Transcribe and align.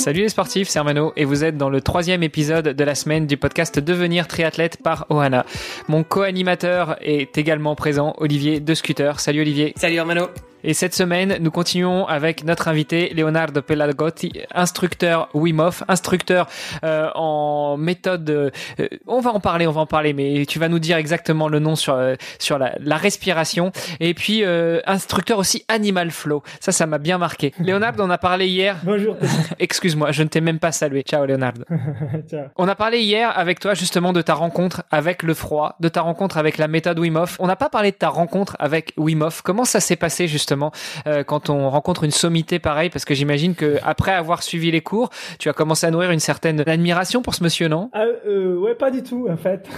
Salut 0.00 0.22
les 0.22 0.30
sportifs, 0.30 0.70
c'est 0.70 0.78
Armano 0.78 1.12
et 1.14 1.26
vous 1.26 1.44
êtes 1.44 1.58
dans 1.58 1.68
le 1.68 1.82
troisième 1.82 2.22
épisode 2.22 2.68
de 2.68 2.84
la 2.84 2.94
semaine 2.94 3.26
du 3.26 3.36
podcast 3.36 3.78
Devenir 3.78 4.28
triathlète 4.28 4.82
par 4.82 5.04
Ohana. 5.10 5.44
Mon 5.88 6.04
co-animateur 6.04 6.96
est 7.02 7.36
également 7.36 7.74
présent, 7.74 8.14
Olivier 8.16 8.60
de 8.60 8.72
Scooter. 8.72 9.20
Salut 9.20 9.42
Olivier. 9.42 9.74
Salut 9.76 9.98
Armano. 9.98 10.28
Et 10.62 10.74
cette 10.74 10.94
semaine, 10.94 11.38
nous 11.40 11.50
continuons 11.50 12.06
avec 12.06 12.44
notre 12.44 12.68
invité 12.68 13.14
Leonardo 13.14 13.62
Pelagotti, 13.62 14.32
instructeur 14.54 15.30
Wim 15.32 15.58
Hof, 15.58 15.82
instructeur 15.88 16.48
euh, 16.84 17.08
en 17.14 17.78
méthode. 17.78 18.28
Euh, 18.28 18.50
on 19.06 19.20
va 19.20 19.30
en 19.30 19.40
parler, 19.40 19.66
on 19.66 19.72
va 19.72 19.80
en 19.80 19.86
parler, 19.86 20.12
mais 20.12 20.44
tu 20.46 20.58
vas 20.58 20.68
nous 20.68 20.78
dire 20.78 20.98
exactement 20.98 21.48
le 21.48 21.60
nom 21.60 21.76
sur 21.76 21.94
euh, 21.94 22.14
sur 22.38 22.58
la, 22.58 22.74
la, 22.78 22.98
respiration. 22.98 23.72
Et 24.00 24.12
puis 24.12 24.44
euh, 24.44 24.80
instructeur 24.86 25.38
aussi 25.38 25.64
Animal 25.68 26.10
Flow. 26.10 26.42
Ça, 26.60 26.72
ça 26.72 26.84
m'a 26.86 26.98
bien 26.98 27.16
marqué. 27.16 27.54
Leonardo, 27.58 28.04
on 28.04 28.10
a 28.10 28.18
parlé 28.18 28.46
hier. 28.46 28.76
Bonjour. 28.82 29.16
Excuse-moi, 29.58 30.12
je 30.12 30.22
ne 30.22 30.28
t'ai 30.28 30.42
même 30.42 30.58
pas 30.58 30.72
salué. 30.72 31.02
Ciao 31.02 31.24
Leonardo. 31.24 31.64
Ciao. 32.30 32.48
On 32.56 32.68
a 32.68 32.74
parlé 32.74 33.00
hier 33.00 33.32
avec 33.38 33.60
toi 33.60 33.72
justement 33.72 34.12
de 34.12 34.20
ta 34.20 34.34
rencontre 34.34 34.82
avec 34.90 35.22
le 35.22 35.32
froid, 35.32 35.76
de 35.80 35.88
ta 35.88 36.02
rencontre 36.02 36.36
avec 36.36 36.58
la 36.58 36.68
méthode 36.68 36.98
Wim 36.98 37.16
Hof. 37.16 37.36
On 37.38 37.46
n'a 37.46 37.56
pas 37.56 37.70
parlé 37.70 37.92
de 37.92 37.96
ta 37.96 38.10
rencontre 38.10 38.56
avec 38.58 38.92
Wim 38.98 39.22
Hof. 39.22 39.40
Comment 39.40 39.64
ça 39.64 39.80
s'est 39.80 39.96
passé 39.96 40.28
justement? 40.28 40.49
Euh, 41.06 41.22
quand 41.24 41.50
on 41.50 41.70
rencontre 41.70 42.04
une 42.04 42.10
sommité 42.10 42.58
pareille 42.58 42.90
Parce 42.90 43.04
que 43.04 43.14
j'imagine 43.14 43.54
que 43.54 43.78
après 43.82 44.12
avoir 44.12 44.42
suivi 44.42 44.70
les 44.70 44.80
cours, 44.80 45.10
tu 45.38 45.48
as 45.48 45.52
commencé 45.52 45.86
à 45.86 45.90
nourrir 45.90 46.10
une 46.10 46.20
certaine 46.20 46.62
admiration 46.66 47.22
pour 47.22 47.34
ce 47.34 47.42
monsieur, 47.42 47.68
non? 47.68 47.90
Ah, 47.92 48.04
euh, 48.26 48.56
Ouais, 48.56 48.74
pas 48.74 48.90
du 48.90 49.02
tout 49.02 49.26
en 49.30 49.36
fait. 49.36 49.68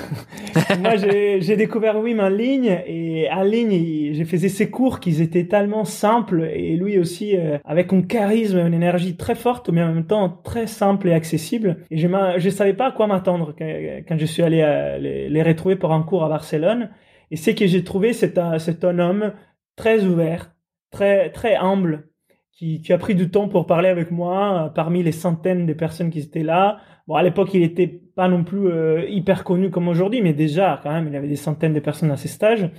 Moi, 0.80 0.96
j'ai 0.96 1.56
découvert 1.56 1.98
Wim 1.98 2.20
en 2.20 2.28
ligne 2.28 2.82
et 2.86 3.28
en 3.30 3.42
ligne, 3.42 4.12
j'ai 4.14 4.24
fait 4.24 4.38
ses 4.48 4.70
cours 4.70 5.00
qui 5.00 5.20
étaient 5.22 5.46
tellement 5.46 5.84
simples 5.84 6.48
et 6.52 6.76
lui 6.76 6.98
aussi 6.98 7.36
euh, 7.36 7.58
avec 7.64 7.92
un 7.92 8.02
charisme, 8.02 8.58
une 8.58 8.74
énergie 8.74 9.16
très 9.16 9.34
forte, 9.34 9.70
mais 9.70 9.82
en 9.82 9.92
même 9.92 10.06
temps 10.06 10.28
très 10.28 10.66
simple 10.66 11.08
et 11.08 11.14
accessible. 11.14 11.78
Et 11.90 11.98
je 11.98 12.08
je 12.38 12.50
savais 12.50 12.74
pas 12.74 12.86
à 12.88 12.92
quoi 12.92 13.06
m'attendre 13.06 13.54
quand, 13.56 14.18
je 14.18 14.26
suis 14.26 14.42
allé 14.42 14.62
euh, 14.62 14.98
les, 14.98 15.42
retrouver 15.42 15.76
pour 15.76 15.92
un 15.92 16.02
cours 16.02 16.24
à 16.24 16.28
Barcelone. 16.28 16.90
Et 17.30 17.36
c'est 17.36 17.54
que 17.54 17.66
j'ai 17.66 17.84
trouvé 17.84 18.12
c'est 18.12 18.38
un 18.38 18.98
homme 18.98 19.32
très 19.76 20.04
ouvert, 20.04 20.51
très 20.92 21.30
très 21.30 21.56
humble 21.56 22.08
qui, 22.52 22.80
qui, 22.82 22.92
a 22.92 22.98
pris 22.98 23.16
du 23.16 23.30
temps 23.30 23.48
pour 23.48 23.66
parler 23.66 23.88
avec 23.88 24.10
moi 24.12 24.66
euh, 24.66 24.68
parmi 24.68 25.02
les 25.02 25.10
centaines 25.10 25.66
de 25.66 25.72
personnes 25.72 26.10
qui 26.10 26.20
étaient 26.20 26.44
là. 26.44 26.78
Bon, 27.08 27.16
à 27.16 27.22
l'époque, 27.22 27.50
il 27.54 27.62
était 27.62 27.88
pas 27.88 28.28
non 28.28 28.44
plus 28.44 28.68
euh, 28.68 29.04
hyper 29.08 29.42
connu 29.42 29.70
comme 29.70 29.88
aujourd'hui, 29.88 30.22
mais 30.22 30.34
déjà, 30.34 30.78
quand 30.82 30.92
même, 30.92 31.08
il 31.08 31.14
y 31.14 31.16
avait 31.16 31.28
des 31.28 31.36
centaines 31.36 31.72
de 31.72 31.80
personnes 31.80 32.10
à 32.10 32.16
ces 32.16 32.28
stages. 32.28 32.70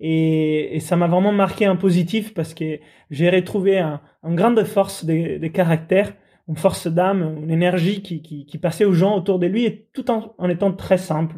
Et, 0.00 0.76
et 0.76 0.80
ça 0.80 0.96
m'a 0.96 1.08
vraiment 1.08 1.32
marqué 1.32 1.68
en 1.68 1.76
positif 1.76 2.32
parce 2.32 2.54
que 2.54 2.78
j'ai 3.10 3.28
retrouvé 3.30 3.80
un, 3.80 4.00
une 4.22 4.36
grande 4.36 4.62
force 4.64 5.04
de, 5.04 5.38
de, 5.38 5.46
caractère, 5.48 6.14
une 6.48 6.56
force 6.56 6.86
d'âme, 6.86 7.38
une 7.42 7.50
énergie 7.50 8.00
qui, 8.00 8.22
qui, 8.22 8.46
qui, 8.46 8.58
passait 8.58 8.84
aux 8.84 8.92
gens 8.92 9.16
autour 9.16 9.40
de 9.40 9.46
lui 9.46 9.64
et 9.64 9.88
tout 9.92 10.08
en, 10.10 10.34
en 10.38 10.48
étant 10.48 10.72
très 10.72 10.98
simple 10.98 11.34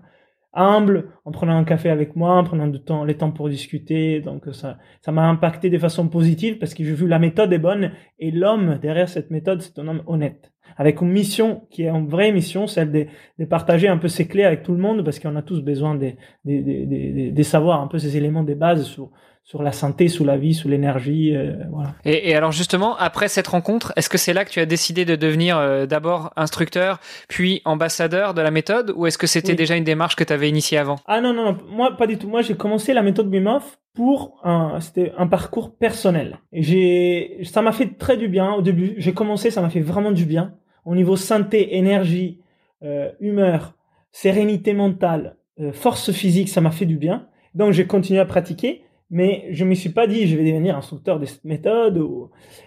humble 0.53 1.11
en 1.25 1.31
prenant 1.31 1.57
un 1.57 1.65
café 1.65 1.91
avec 1.91 2.17
moi, 2.17 2.37
en 2.37 2.45
prenant 2.45 2.67
du 2.67 2.81
temps, 2.81 3.05
les 3.05 3.17
temps 3.17 3.31
pour 3.31 3.49
discuter. 3.49 4.21
Donc 4.21 4.47
ça, 4.53 4.79
ça 5.01 5.13
m'a 5.13 5.29
impacté 5.29 5.71
de 5.71 5.79
façon 5.79 6.09
positive 6.09 6.59
parce 6.59 6.75
que 6.75 6.85
j'ai 6.85 6.95
vu 6.95 7.07
la 7.07 7.19
méthode 7.19 7.53
est 7.53 7.59
bonne 7.59 7.93
et 8.19 8.31
l'homme 8.31 8.79
derrière 8.81 9.09
cette 9.09 9.31
méthode, 9.31 9.63
c'est 9.63 9.79
un 9.79 9.89
homme 9.89 10.03
honnête, 10.07 10.53
avec 10.77 11.01
une 11.01 11.11
mission 11.11 11.63
qui 11.71 11.83
est 11.83 11.89
une 11.89 12.09
vraie 12.09 12.33
mission, 12.33 12.67
celle 12.67 12.91
de, 12.91 13.07
de 13.39 13.45
partager 13.45 13.89
un 13.89 13.99
peu 13.99 14.09
ses 14.09 14.27
clés 14.27 14.45
avec 14.45 14.63
tout 14.63 14.73
le 14.73 14.79
monde 14.79 15.05
parce 15.05 15.19
qu'on 15.19 15.37
a 15.37 15.43
tous 15.43 15.63
besoin 15.63 15.95
de, 15.95 16.13
de, 16.45 16.61
de, 16.61 17.31
de, 17.31 17.43
savoir 17.43 17.81
un 17.81 17.87
peu 17.87 17.99
ces 17.99 18.17
éléments 18.17 18.45
de 18.45 18.55
base 18.55 18.85
sur 18.85 19.11
sur 19.51 19.63
la 19.63 19.73
santé, 19.73 20.09
sous 20.09 20.25
la 20.25 20.37
vie, 20.37 20.55
sous 20.55 20.69
l'énergie. 20.69 21.35
Euh, 21.35 21.57
voilà. 21.71 21.95
Et, 22.05 22.31
et, 22.31 22.37
alors 22.37 22.53
justement, 22.53 22.97
après 22.97 23.29
cette 23.29 23.49
rencontre, 23.49 23.93
est-ce 23.97 24.09
que 24.09 24.19
c'est 24.19 24.33
là 24.33 24.45
que 24.45 24.51
tu 24.51 24.61
as 24.61 24.67
décidé 24.67 25.05
de 25.05 25.17
devenir 25.17 25.59
euh, 25.59 25.87
d'abord 25.87 26.33
instructeur, 26.37 27.01
puis 27.29 27.61
ambassadeur 27.65 28.33
de 28.33 28.43
la 28.43 28.53
méthode, 28.53 28.93
ou 28.95 29.07
est-ce 29.07 29.19
que 29.19 29.27
c'était 29.27 29.51
oui. 29.51 29.57
déjà 29.57 29.77
une 29.77 29.85
démarche 29.85 30.15
que 30.15 30.23
tu 30.23 30.33
avais 30.33 30.49
initiée 30.49 30.79
avant? 30.79 30.97
Ah 31.07 31.21
non, 31.21 31.33
non, 31.33 31.47
non, 31.47 31.59
moi 31.69 31.97
pas 31.97 32.07
du 32.07 32.17
tout. 32.17 32.29
Moi 32.29 32.43
j'ai 32.43 32.55
commencé 32.55 32.95
la 32.95 33.03
méthode 33.03 33.27
Wim 33.27 33.49
Hof 33.49 33.79
pour 33.95 34.39
un, 34.45 34.79
c'était 34.81 35.13
un 35.19 35.27
parcours 35.27 35.77
personnel. 35.77 36.39
J'ai, 36.53 37.41
ça 37.43 37.61
m'a 37.61 37.73
fait 37.73 37.99
très 37.99 38.17
du 38.17 38.29
bien 38.29 38.53
au 38.53 38.63
début. 38.63 38.95
J'ai 38.99 39.15
commencé, 39.15 39.51
ça 39.51 39.61
m'a 39.61 39.71
fait 39.71 39.81
vraiment 39.81 40.13
du 40.13 40.27
bien 40.27 40.55
au 40.85 40.95
niveau 40.95 41.17
santé, 41.17 41.77
énergie, 41.77 42.41
euh, 42.85 43.11
humeur, 43.21 43.75
sérénité 44.13 44.75
mentale, 44.75 45.37
force 45.73 46.11
physique, 46.13 46.49
ça 46.49 46.61
m'a 46.61 46.71
fait 46.71 46.87
du 46.87 46.97
bien. 46.97 47.27
Donc 47.55 47.73
j'ai 47.73 47.87
continué 47.87 48.21
à 48.21 48.25
pratiquer 48.25 48.85
mais 49.11 49.49
je 49.51 49.65
me 49.65 49.75
suis 49.75 49.91
pas 49.91 50.07
dit 50.07 50.29
je 50.29 50.37
vais 50.37 50.45
devenir 50.45 50.77
instructeur 50.77 51.19
de 51.19 51.27
cette 51.27 51.45
méthode 51.45 52.01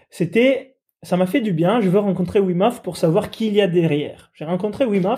c'était 0.10 0.76
ça 1.02 1.18
m'a 1.18 1.26
fait 1.26 1.42
du 1.42 1.54
bien 1.54 1.82
je 1.82 1.90
veux 1.90 2.00
rencontrer 2.00 2.40
Wim 2.40 2.70
pour 2.84 2.98
savoir 2.98 3.30
qui 3.30 3.48
il 3.48 3.54
y 3.54 3.62
a 3.62 3.68
derrière. 3.68 4.32
J'ai 4.34 4.46
rencontré 4.46 4.86
Wim 4.86 5.16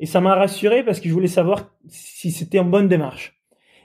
et 0.00 0.06
ça 0.06 0.20
m'a 0.20 0.34
rassuré 0.34 0.82
parce 0.84 1.00
que 1.00 1.08
je 1.08 1.14
voulais 1.14 1.28
savoir 1.28 1.70
si 1.88 2.30
c'était 2.30 2.58
en 2.58 2.64
bonne 2.64 2.88
démarche. 2.88 3.40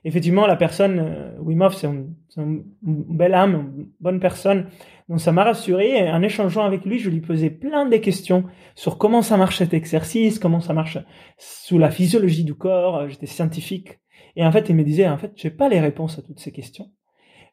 Effectivement 0.05 0.47
la 0.47 0.55
personne 0.55 0.99
euh, 0.99 1.37
Wim 1.39 1.67
c'est 1.71 1.87
un, 1.87 2.05
une 2.37 2.63
belle 2.83 3.33
âme 3.33 3.73
une 3.77 3.89
bonne 3.99 4.19
personne. 4.19 4.67
Donc 5.09 5.19
ça 5.19 5.31
m'a 5.31 5.43
rassuré 5.43 5.97
et 5.97 6.09
en 6.09 6.21
échangeant 6.21 6.63
avec 6.63 6.85
lui 6.85 6.99
je 6.99 7.09
lui 7.09 7.19
posais 7.19 7.49
plein 7.49 7.87
de 7.87 7.97
questions 7.97 8.45
sur 8.75 8.97
comment 8.97 9.21
ça 9.21 9.35
marche 9.37 9.57
cet 9.57 9.73
exercice 9.73 10.39
comment 10.39 10.61
ça 10.61 10.73
marche 10.73 10.99
sous 11.37 11.79
la 11.79 11.89
physiologie 11.89 12.43
du 12.43 12.53
corps. 12.53 13.09
J'étais 13.09 13.25
scientifique 13.25 13.99
et 14.39 14.45
en 14.45 14.53
fait, 14.53 14.69
il 14.69 14.75
me 14.77 14.85
disait, 14.85 15.05
en 15.05 15.17
fait, 15.17 15.33
je 15.35 15.49
n'ai 15.49 15.53
pas 15.53 15.67
les 15.67 15.81
réponses 15.81 16.17
à 16.17 16.21
toutes 16.21 16.39
ces 16.39 16.53
questions. 16.53 16.89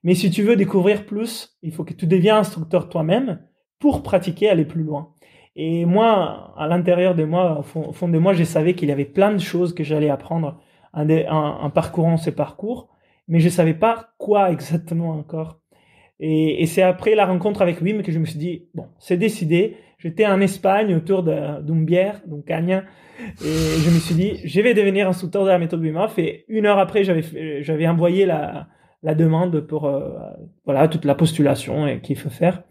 Mais 0.05 0.15
si 0.15 0.31
tu 0.31 0.45
veux 0.45 0.55
découvrir 0.55 1.05
plus, 1.05 1.59
il 1.63 1.73
faut 1.73 1.83
que 1.83 1.93
tu 1.93 2.07
deviens 2.07 2.39
instructeur 2.39 2.89
toi-même 2.89 3.41
pour 3.81 4.05
pratiquer, 4.05 4.49
aller 4.49 4.65
plus 4.65 4.85
loin. 4.85 5.13
Et 5.57 5.85
moi, 5.85 6.55
à 6.57 6.69
l'intérieur 6.69 7.17
de 7.17 7.25
moi, 7.25 7.59
au 7.75 7.93
fond, 7.93 8.09
de 8.09 8.19
moi, 8.19 8.35
je 8.35 8.45
savais 8.45 8.75
qu'il 8.75 8.89
y 8.89 8.93
avait 8.93 9.05
plein 9.05 9.33
de 9.33 9.39
choses 9.39 9.75
que 9.75 9.83
j'allais 9.83 10.11
apprendre 10.11 10.61
en, 10.93 11.71
parcourant 11.71 12.19
ces 12.19 12.31
parcours, 12.31 12.89
mais 13.27 13.41
je 13.41 13.49
savais 13.49 13.75
pas 13.75 14.11
quoi 14.17 14.53
exactement 14.53 15.11
encore. 15.11 15.59
Et, 16.21 16.63
et 16.63 16.67
c'est 16.67 16.83
après 16.83 17.17
la 17.17 17.27
rencontre 17.27 17.63
avec 17.63 17.81
Wim 17.81 18.03
que 18.03 18.13
je 18.13 18.21
me 18.21 18.27
suis 18.27 18.39
dit, 18.39 18.69
bon, 18.75 18.87
c'est 19.01 19.17
décidé. 19.17 19.77
J'étais 20.07 20.25
en 20.25 20.41
Espagne 20.41 20.95
autour 20.95 21.25
d'une 21.25 21.85
bière, 21.85 22.21
donc 22.29 22.45
Cagna, 22.45 22.85
et 23.45 23.81
je 23.85 23.91
me 23.91 23.99
suis 23.99 24.15
dit, 24.15 24.41
je 24.45 24.61
vais 24.61 24.73
devenir 24.73 25.09
instructeur 25.09 25.43
de 25.43 25.49
la 25.49 25.59
méthode 25.59 25.81
Wim 25.81 25.97
Hof. 25.97 26.17
Et 26.21 26.45
une 26.47 26.65
heure 26.65 26.79
après, 26.79 27.03
j'avais 27.03 27.89
envoyé 27.89 28.25
la, 28.25 28.69
demande 29.17 29.63
pour 29.63 29.87
euh, 29.87 30.11
voilà 30.65 30.87
toute 30.87 31.05
la 31.05 31.17
postulation 31.17 31.99
qu'il 32.05 32.17
faut 32.17 32.31
faire. 32.31 32.63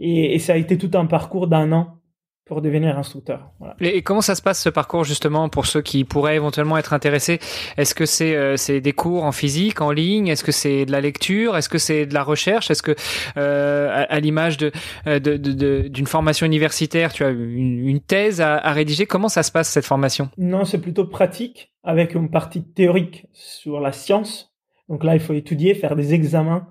Et, 0.00 0.40
ça 0.40 0.54
a 0.54 0.56
été 0.56 0.76
tout 0.76 0.90
un 0.98 1.06
parcours 1.06 1.46
d'un 1.46 1.70
an 1.70 1.98
pour 2.44 2.60
devenir 2.60 2.98
instructeur. 2.98 3.50
Voilà. 3.58 3.76
Et 3.80 4.02
comment 4.02 4.20
ça 4.20 4.34
se 4.34 4.42
passe 4.42 4.60
ce 4.60 4.68
parcours 4.68 5.04
justement 5.04 5.48
pour 5.48 5.66
ceux 5.66 5.80
qui 5.80 6.04
pourraient 6.04 6.36
éventuellement 6.36 6.76
être 6.76 6.92
intéressés? 6.92 7.38
Est-ce 7.76 7.94
que 7.94 8.04
c'est 8.04 8.34
euh, 8.34 8.56
c'est 8.56 8.80
des 8.80 8.92
cours 8.92 9.24
en 9.24 9.32
physique, 9.32 9.80
en 9.80 9.90
ligne? 9.90 10.28
Est-ce 10.28 10.44
que 10.44 10.52
c'est 10.52 10.84
de 10.84 10.92
la 10.92 11.00
lecture? 11.00 11.56
Est-ce 11.56 11.68
que 11.68 11.78
c'est 11.78 12.06
de 12.06 12.14
la 12.14 12.22
recherche? 12.22 12.70
Est-ce 12.70 12.82
que 12.82 12.94
euh, 13.36 13.88
à, 13.90 14.12
à 14.12 14.20
l'image 14.20 14.56
de 14.56 14.72
d'une 15.06 15.18
de, 15.18 15.36
de, 15.36 15.88
de, 15.88 16.08
formation 16.08 16.46
universitaire, 16.46 17.12
tu 17.12 17.24
as 17.24 17.30
une, 17.30 17.86
une 17.88 18.00
thèse 18.00 18.40
à, 18.40 18.56
à, 18.56 18.72
rédiger? 18.72 19.06
Comment 19.06 19.28
ça 19.28 19.42
se 19.42 19.52
passe 19.52 19.68
cette 19.68 19.86
formation? 19.86 20.28
Non, 20.36 20.64
c'est 20.64 20.80
plutôt 20.80 21.06
pratique 21.06 21.72
avec 21.84 22.14
une 22.14 22.30
partie 22.30 22.62
théorique 22.62 23.26
sur 23.32 23.80
la 23.80 23.92
science. 23.92 24.52
Donc 24.88 25.04
là, 25.04 25.14
il 25.14 25.20
faut 25.20 25.32
étudier, 25.32 25.74
faire 25.74 25.96
des 25.96 26.12
examens, 26.12 26.68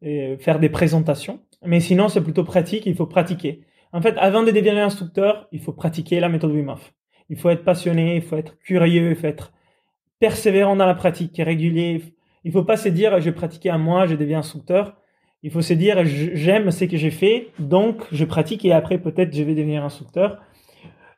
et 0.00 0.36
faire 0.38 0.58
des 0.60 0.68
présentations. 0.68 1.40
Mais 1.64 1.80
sinon, 1.80 2.08
c'est 2.08 2.22
plutôt 2.22 2.44
pratique. 2.44 2.86
Il 2.86 2.94
faut 2.94 3.06
pratiquer. 3.06 3.62
En 3.92 4.02
fait, 4.02 4.16
avant 4.18 4.42
de 4.42 4.50
devenir 4.50 4.84
instructeur, 4.84 5.48
il 5.52 5.60
faut 5.60 5.72
pratiquer 5.72 6.20
la 6.20 6.28
méthode 6.28 6.52
Wim 6.52 6.68
Hof. 6.68 6.92
Il 7.30 7.38
faut 7.38 7.50
être 7.50 7.64
passionné, 7.64 8.16
il 8.16 8.22
faut 8.22 8.36
être 8.36 8.58
curieux, 8.58 9.10
il 9.10 9.16
faut 9.16 9.26
être 9.26 9.52
persévérant 10.18 10.76
dans 10.76 10.86
la 10.86 10.94
pratique, 10.94 11.36
régulier. 11.38 12.02
Il 12.44 12.52
faut 12.52 12.64
pas 12.64 12.76
se 12.76 12.88
dire, 12.88 13.20
je 13.20 13.26
vais 13.26 13.32
pratiquer 13.32 13.70
un 13.70 13.78
mois, 13.78 14.06
je 14.06 14.14
deviens 14.14 14.40
instructeur. 14.40 14.96
Il 15.42 15.50
faut 15.50 15.62
se 15.62 15.72
dire, 15.72 16.04
j'aime 16.04 16.70
ce 16.70 16.84
que 16.84 16.96
j'ai 16.96 17.10
fait, 17.10 17.48
donc 17.58 18.02
je 18.10 18.24
pratique 18.24 18.64
et 18.64 18.72
après 18.72 18.98
peut-être 18.98 19.34
je 19.34 19.42
vais 19.42 19.54
devenir 19.54 19.84
instructeur. 19.84 20.38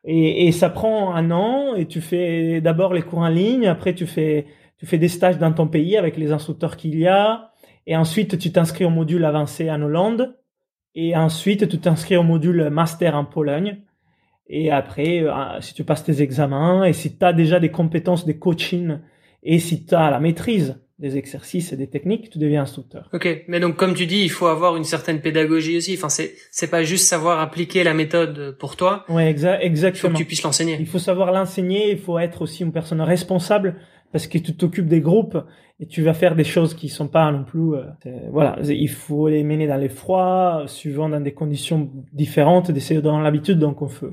Et, 0.05 0.46
et, 0.46 0.52
ça 0.52 0.70
prend 0.70 1.14
un 1.14 1.31
an 1.31 1.75
et 1.75 1.87
tu 1.87 2.00
fais 2.00 2.61
d'abord 2.61 2.94
les 2.94 3.02
cours 3.02 3.20
en 3.20 3.28
ligne, 3.28 3.66
après 3.66 3.94
tu 3.94 4.06
fais, 4.06 4.46
tu 4.78 4.87
fais 4.87 4.99
des 4.99 5.08
stages 5.08 5.38
dans 5.38 5.52
ton 5.52 5.69
pays 5.69 5.96
avec 5.96 6.16
les 6.16 6.32
instructeurs 6.32 6.76
qu'il 6.76 6.99
y 6.99 7.06
a, 7.06 7.50
et 7.87 7.96
ensuite 7.96 8.38
tu 8.38 8.50
t'inscris 8.50 8.84
au 8.84 8.90
module 8.90 9.25
avancé 9.25 9.70
en 9.70 9.82
Hollande. 9.82 10.34
Et 10.94 11.16
ensuite, 11.16 11.69
tu 11.69 11.78
t'inscris 11.78 12.16
au 12.16 12.22
module 12.22 12.69
master 12.70 13.14
en 13.14 13.25
Pologne. 13.25 13.82
Et 14.48 14.70
après, 14.70 15.22
euh, 15.22 15.60
si 15.60 15.75
tu 15.75 15.84
passes 15.84 16.04
tes 16.04 16.22
examens 16.22 16.84
et 16.84 16.92
si 16.92 17.16
tu 17.16 17.25
as 17.25 17.32
déjà 17.32 17.60
des 17.60 17.70
compétences 17.70 18.26
de 18.26 18.32
coaching 18.32 18.98
et 19.42 19.60
si 19.60 19.87
tu 19.87 19.94
as 19.94 20.10
la 20.10 20.19
maîtrise 20.19 20.82
des 21.00 21.17
exercices 21.17 21.73
et 21.73 21.76
des 21.76 21.88
techniques, 21.88 22.31
tu 22.31 22.38
deviens 22.38 22.62
instructeur. 22.62 23.08
Ok, 23.12 23.44
mais 23.49 23.58
donc 23.58 23.76
comme 23.76 23.94
tu 23.94 24.06
dis, 24.06 24.23
il 24.23 24.31
faut 24.31 24.47
avoir 24.47 24.76
une 24.76 24.85
certaine 24.85 25.20
pédagogie 25.20 25.79
aussi. 25.79 25.94
Enfin, 25.97 26.11
c'est 26.11 26.35
c'est 26.50 26.70
pas 26.70 26.82
juste 26.82 27.06
savoir 27.06 27.41
appliquer 27.41 27.82
la 27.85 27.94
méthode 27.94 28.56
pour 28.58 28.76
toi. 28.76 29.05
Ouais, 29.08 29.31
exa 29.31 29.61
exactement. 29.62 30.11
Il 30.11 30.12
faut 30.12 30.19
que 30.19 30.23
tu 30.23 30.26
puisses 30.26 30.43
l'enseigner. 30.43 30.76
Il 30.79 30.87
faut 30.87 30.99
savoir 30.99 31.32
l'enseigner. 31.32 31.91
Il 31.91 31.99
faut 31.99 32.19
être 32.19 32.43
aussi 32.43 32.62
une 32.62 32.73
personne 32.73 33.00
responsable 33.00 33.76
parce 34.12 34.26
que 34.26 34.38
tu 34.38 34.55
t'occupes 34.55 34.88
des 34.88 35.00
groupes 35.00 35.38
et 35.79 35.87
tu 35.87 36.02
vas 36.02 36.12
faire 36.12 36.37
des 36.37 36.44
choses 36.44 36.75
qui 36.75 36.88
sont 36.88 37.08
pas 37.08 37.31
non 37.32 37.44
plus 37.44 37.75
euh, 37.75 37.85
voilà 38.31 38.58
il 38.62 38.88
faut 38.88 39.29
les 39.29 39.44
mener 39.44 39.67
dans 39.67 39.76
les 39.76 39.88
froids 39.88 40.64
suivant 40.67 41.08
dans 41.08 41.20
des 41.20 41.32
conditions 41.32 41.91
différentes 42.12 42.70
d'essayer 42.70 43.00
dans 43.00 43.20
l'habitude 43.20 43.58
donc 43.58 43.81
on 43.81 43.88
fait 43.88 44.06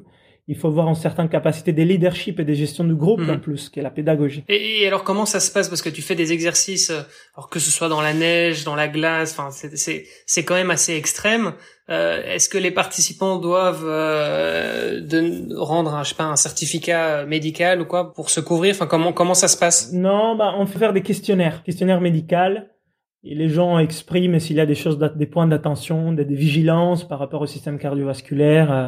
il 0.49 0.55
faut 0.55 0.69
avoir 0.69 0.87
une 0.87 0.95
certaine 0.95 1.27
capacité 1.27 1.73
de 1.73 1.83
leadership 1.83 2.39
et 2.39 2.45
de 2.45 2.53
gestion 2.53 2.85
du 2.85 2.95
groupe 2.95 3.19
mhm. 3.19 3.31
en 3.31 3.39
plus, 3.39 3.69
qui 3.69 3.79
est 3.79 3.83
la 3.83 3.91
pédagogie. 3.91 4.45
Et, 4.47 4.87
alors 4.87 5.03
comment 5.03 5.25
ça 5.25 5.41
se 5.41 5.51
passe? 5.51 5.67
Parce 5.67 5.81
que 5.81 5.89
tu 5.89 6.01
fais 6.01 6.15
des 6.15 6.31
exercices, 6.31 6.89
euh, 6.89 7.01
alors 7.35 7.49
que 7.49 7.59
ce 7.59 7.69
soit 7.69 7.89
dans 7.89 8.01
la 8.01 8.13
neige, 8.13 8.63
dans 8.63 8.75
la 8.75 8.87
glace, 8.87 9.37
enfin 9.37 9.49
c'est 9.51 10.05
c'est 10.25 10.43
quand 10.45 10.55
même 10.55 10.71
assez 10.71 10.95
extrême. 10.95 11.53
Euh, 11.89 12.21
Est-ce 12.23 12.47
que 12.47 12.57
les 12.57 12.71
participants 12.71 13.37
doivent 13.37 13.85
euh, 13.85 15.01
de 15.01 15.53
rendre 15.55 15.93
un 15.93 16.03
je 16.03 16.09
sais 16.09 16.15
pas 16.15 16.25
un 16.25 16.35
certificat 16.37 17.25
médical 17.25 17.81
ou 17.81 17.85
quoi 17.85 18.13
pour 18.13 18.29
se 18.29 18.39
couvrir? 18.39 18.73
Enfin 18.73 18.87
comment 18.87 19.11
comment 19.11 19.33
ça 19.33 19.49
se 19.49 19.57
passe? 19.57 19.91
Non, 19.91 20.37
bah 20.37 20.53
on 20.57 20.65
fait 20.65 20.79
faire 20.79 20.93
des 20.93 21.03
questionnaires, 21.03 21.63
questionnaires 21.63 21.99
médicaux. 22.01 22.61
Et 23.23 23.35
les 23.35 23.49
gens 23.49 23.79
expriment 23.79 24.39
s'il 24.39 24.55
y 24.55 24.61
a 24.61 24.65
des 24.65 24.75
choses, 24.75 24.97
des 24.97 25.25
points 25.25 25.47
d'attention, 25.47 26.13
des, 26.13 26.23
des, 26.23 26.35
vigilances 26.35 27.05
par 27.05 27.19
rapport 27.19 27.41
au 27.41 27.45
système 27.45 27.77
cardiovasculaire. 27.77 28.71
Euh, 28.71 28.87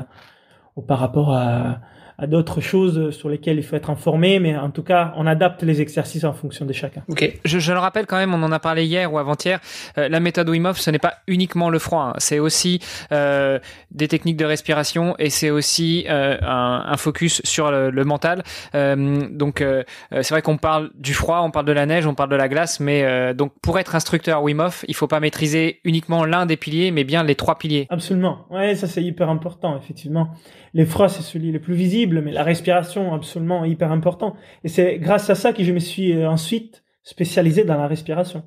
par 0.87 0.99
rapport 0.99 1.33
à, 1.33 1.79
à 2.19 2.27
d'autres 2.27 2.61
choses 2.61 3.11
sur 3.11 3.29
lesquelles 3.29 3.57
il 3.57 3.63
faut 3.63 3.75
être 3.75 3.89
informé, 3.89 4.39
mais 4.39 4.57
en 4.57 4.71
tout 4.71 4.83
cas, 4.83 5.13
on 5.15 5.25
adapte 5.25 5.63
les 5.63 5.81
exercices 5.81 6.23
en 6.23 6.33
fonction 6.33 6.65
de 6.65 6.73
chacun. 6.73 7.03
Ok. 7.07 7.39
Je, 7.45 7.59
je 7.59 7.71
le 7.71 7.79
rappelle 7.79 8.05
quand 8.05 8.17
même, 8.17 8.33
on 8.33 8.43
en 8.43 8.51
a 8.51 8.59
parlé 8.59 8.85
hier 8.85 9.11
ou 9.11 9.17
avant-hier. 9.17 9.59
Euh, 9.97 10.09
la 10.09 10.19
méthode 10.19 10.49
Wim 10.49 10.65
Hof, 10.65 10.79
ce 10.79 10.91
n'est 10.91 10.99
pas 10.99 11.15
uniquement 11.27 11.69
le 11.69 11.79
froid, 11.79 12.11
hein. 12.11 12.13
c'est 12.17 12.39
aussi 12.39 12.79
euh, 13.11 13.59
des 13.91 14.07
techniques 14.07 14.37
de 14.37 14.45
respiration 14.45 15.15
et 15.17 15.29
c'est 15.29 15.49
aussi 15.49 16.05
euh, 16.09 16.37
un, 16.41 16.83
un, 16.87 16.97
focus 16.97 17.41
sur 17.45 17.71
le, 17.71 17.89
le 17.89 18.03
mental. 18.03 18.43
Euh, 18.75 19.27
donc, 19.31 19.61
euh, 19.61 19.83
c'est 20.11 20.31
vrai 20.31 20.41
qu'on 20.41 20.57
parle 20.57 20.91
du 20.95 21.13
froid, 21.13 21.41
on 21.43 21.51
parle 21.51 21.65
de 21.65 21.71
la 21.71 21.85
neige, 21.85 22.05
on 22.05 22.15
parle 22.15 22.29
de 22.29 22.35
la 22.35 22.49
glace, 22.49 22.79
mais 22.79 23.33
donc 23.33 23.53
pour 23.61 23.79
être 23.79 23.95
instructeur 23.95 24.43
Wim 24.43 24.59
Hof, 24.59 24.83
il 24.87 24.95
faut 24.95 25.07
pas 25.07 25.19
maîtriser 25.19 25.79
uniquement 25.83 26.25
l'un 26.25 26.45
des 26.45 26.57
piliers, 26.57 26.91
mais 26.91 27.03
bien 27.03 27.23
les 27.23 27.35
trois 27.35 27.57
piliers. 27.57 27.87
Absolument. 27.89 28.45
Ouais, 28.49 28.75
ça 28.75 28.87
c'est 28.87 29.03
hyper 29.03 29.29
important, 29.29 29.77
effectivement. 29.77 30.31
Les 30.73 30.85
froids, 30.85 31.09
c'est 31.09 31.23
celui 31.23 31.51
le 31.51 31.59
plus 31.59 31.73
visible 31.73 32.08
mais 32.09 32.31
la 32.31 32.43
respiration, 32.43 33.13
absolument 33.13 33.65
hyper 33.65 33.91
important. 33.91 34.35
Et 34.63 34.67
c'est 34.67 34.97
grâce 34.97 35.29
à 35.29 35.35
ça 35.35 35.53
que 35.53 35.63
je 35.63 35.71
me 35.71 35.79
suis 35.79 36.13
euh, 36.13 36.29
ensuite 36.29 36.83
spécialisé 37.03 37.63
dans 37.63 37.77
la 37.77 37.87
respiration. 37.87 38.43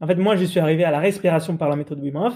En 0.00 0.06
fait, 0.06 0.16
moi, 0.16 0.36
je 0.36 0.44
suis 0.44 0.60
arrivé 0.60 0.84
à 0.84 0.90
la 0.90 0.98
respiration 0.98 1.56
par 1.56 1.68
la 1.68 1.76
méthode 1.76 2.00
Wim. 2.00 2.30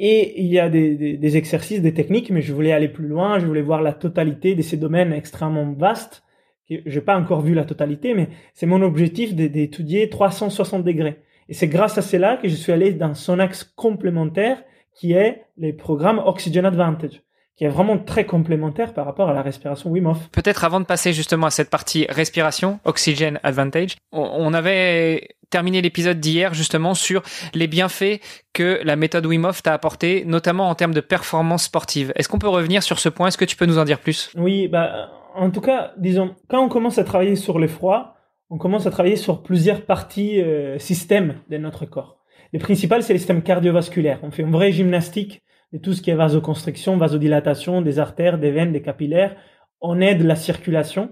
Et 0.00 0.40
il 0.40 0.46
y 0.46 0.60
a 0.60 0.68
des, 0.68 1.16
des, 1.16 1.36
exercices, 1.36 1.82
des 1.82 1.92
techniques, 1.92 2.30
mais 2.30 2.40
je 2.40 2.52
voulais 2.52 2.72
aller 2.72 2.88
plus 2.88 3.08
loin, 3.08 3.40
je 3.40 3.46
voulais 3.46 3.62
voir 3.62 3.82
la 3.82 3.92
totalité 3.92 4.54
de 4.54 4.62
ces 4.62 4.76
domaines 4.76 5.12
extrêmement 5.12 5.72
vastes. 5.72 6.22
J'ai 6.68 7.00
pas 7.00 7.18
encore 7.18 7.40
vu 7.40 7.54
la 7.54 7.64
totalité, 7.64 8.14
mais 8.14 8.28
c'est 8.54 8.66
mon 8.66 8.82
objectif 8.82 9.34
d'étudier 9.34 10.08
360 10.08 10.84
degrés. 10.84 11.22
Et 11.48 11.54
c'est 11.54 11.66
grâce 11.66 11.98
à 11.98 12.02
cela 12.02 12.36
que 12.36 12.48
je 12.48 12.54
suis 12.54 12.72
allé 12.72 12.92
dans 12.92 13.14
son 13.14 13.38
axe 13.38 13.64
complémentaire, 13.64 14.62
qui 14.94 15.12
est 15.12 15.44
les 15.56 15.72
programmes 15.72 16.22
Oxygen 16.24 16.64
Advantage 16.64 17.22
qui 17.58 17.64
est 17.64 17.68
vraiment 17.68 17.98
très 17.98 18.24
complémentaire 18.24 18.94
par 18.94 19.04
rapport 19.04 19.28
à 19.28 19.34
la 19.34 19.42
respiration 19.42 19.90
Wim 19.90 20.06
Hof. 20.06 20.28
Peut-être 20.30 20.64
avant 20.64 20.78
de 20.78 20.86
passer 20.86 21.12
justement 21.12 21.48
à 21.48 21.50
cette 21.50 21.70
partie 21.70 22.06
respiration, 22.08 22.78
Oxygen 22.84 23.40
Advantage, 23.42 23.96
on 24.12 24.54
avait 24.54 25.28
terminé 25.50 25.82
l'épisode 25.82 26.20
d'hier 26.20 26.54
justement 26.54 26.94
sur 26.94 27.22
les 27.54 27.66
bienfaits 27.66 28.20
que 28.52 28.80
la 28.84 28.94
méthode 28.94 29.26
Wim 29.26 29.44
Hof 29.44 29.62
t'a 29.62 29.72
apporté, 29.72 30.24
notamment 30.24 30.68
en 30.68 30.74
termes 30.76 30.94
de 30.94 31.00
performance 31.00 31.64
sportive. 31.64 32.12
Est-ce 32.14 32.28
qu'on 32.28 32.38
peut 32.38 32.48
revenir 32.48 32.82
sur 32.82 33.00
ce 33.00 33.08
point? 33.08 33.28
Est-ce 33.28 33.38
que 33.38 33.44
tu 33.44 33.56
peux 33.56 33.66
nous 33.66 33.78
en 33.78 33.84
dire 33.84 33.98
plus? 33.98 34.30
Oui, 34.36 34.68
bah, 34.68 35.10
en 35.34 35.50
tout 35.50 35.60
cas, 35.60 35.92
disons, 35.96 36.36
quand 36.48 36.62
on 36.62 36.68
commence 36.68 36.98
à 36.98 37.04
travailler 37.04 37.34
sur 37.34 37.58
le 37.58 37.66
froid, 37.66 38.14
on 38.50 38.58
commence 38.58 38.86
à 38.86 38.90
travailler 38.90 39.16
sur 39.16 39.42
plusieurs 39.42 39.84
parties 39.84 40.40
euh, 40.40 40.78
systèmes 40.78 41.40
de 41.50 41.58
notre 41.58 41.86
corps. 41.86 42.18
Le 42.52 42.58
principal, 42.58 43.02
c'est 43.02 43.12
le 43.12 43.18
système 43.18 43.42
cardiovasculaire. 43.42 44.20
On 44.22 44.30
fait 44.30 44.42
une 44.42 44.52
vraie 44.52 44.72
gymnastique 44.72 45.42
et 45.72 45.80
tout 45.80 45.92
ce 45.92 46.02
qui 46.02 46.10
est 46.10 46.14
vasoconstriction, 46.14 46.96
vasodilatation 46.96 47.82
des 47.82 47.98
artères, 47.98 48.38
des 48.38 48.50
veines, 48.50 48.72
des 48.72 48.82
capillaires. 48.82 49.36
On 49.80 50.00
aide 50.00 50.22
la 50.22 50.36
circulation 50.36 51.10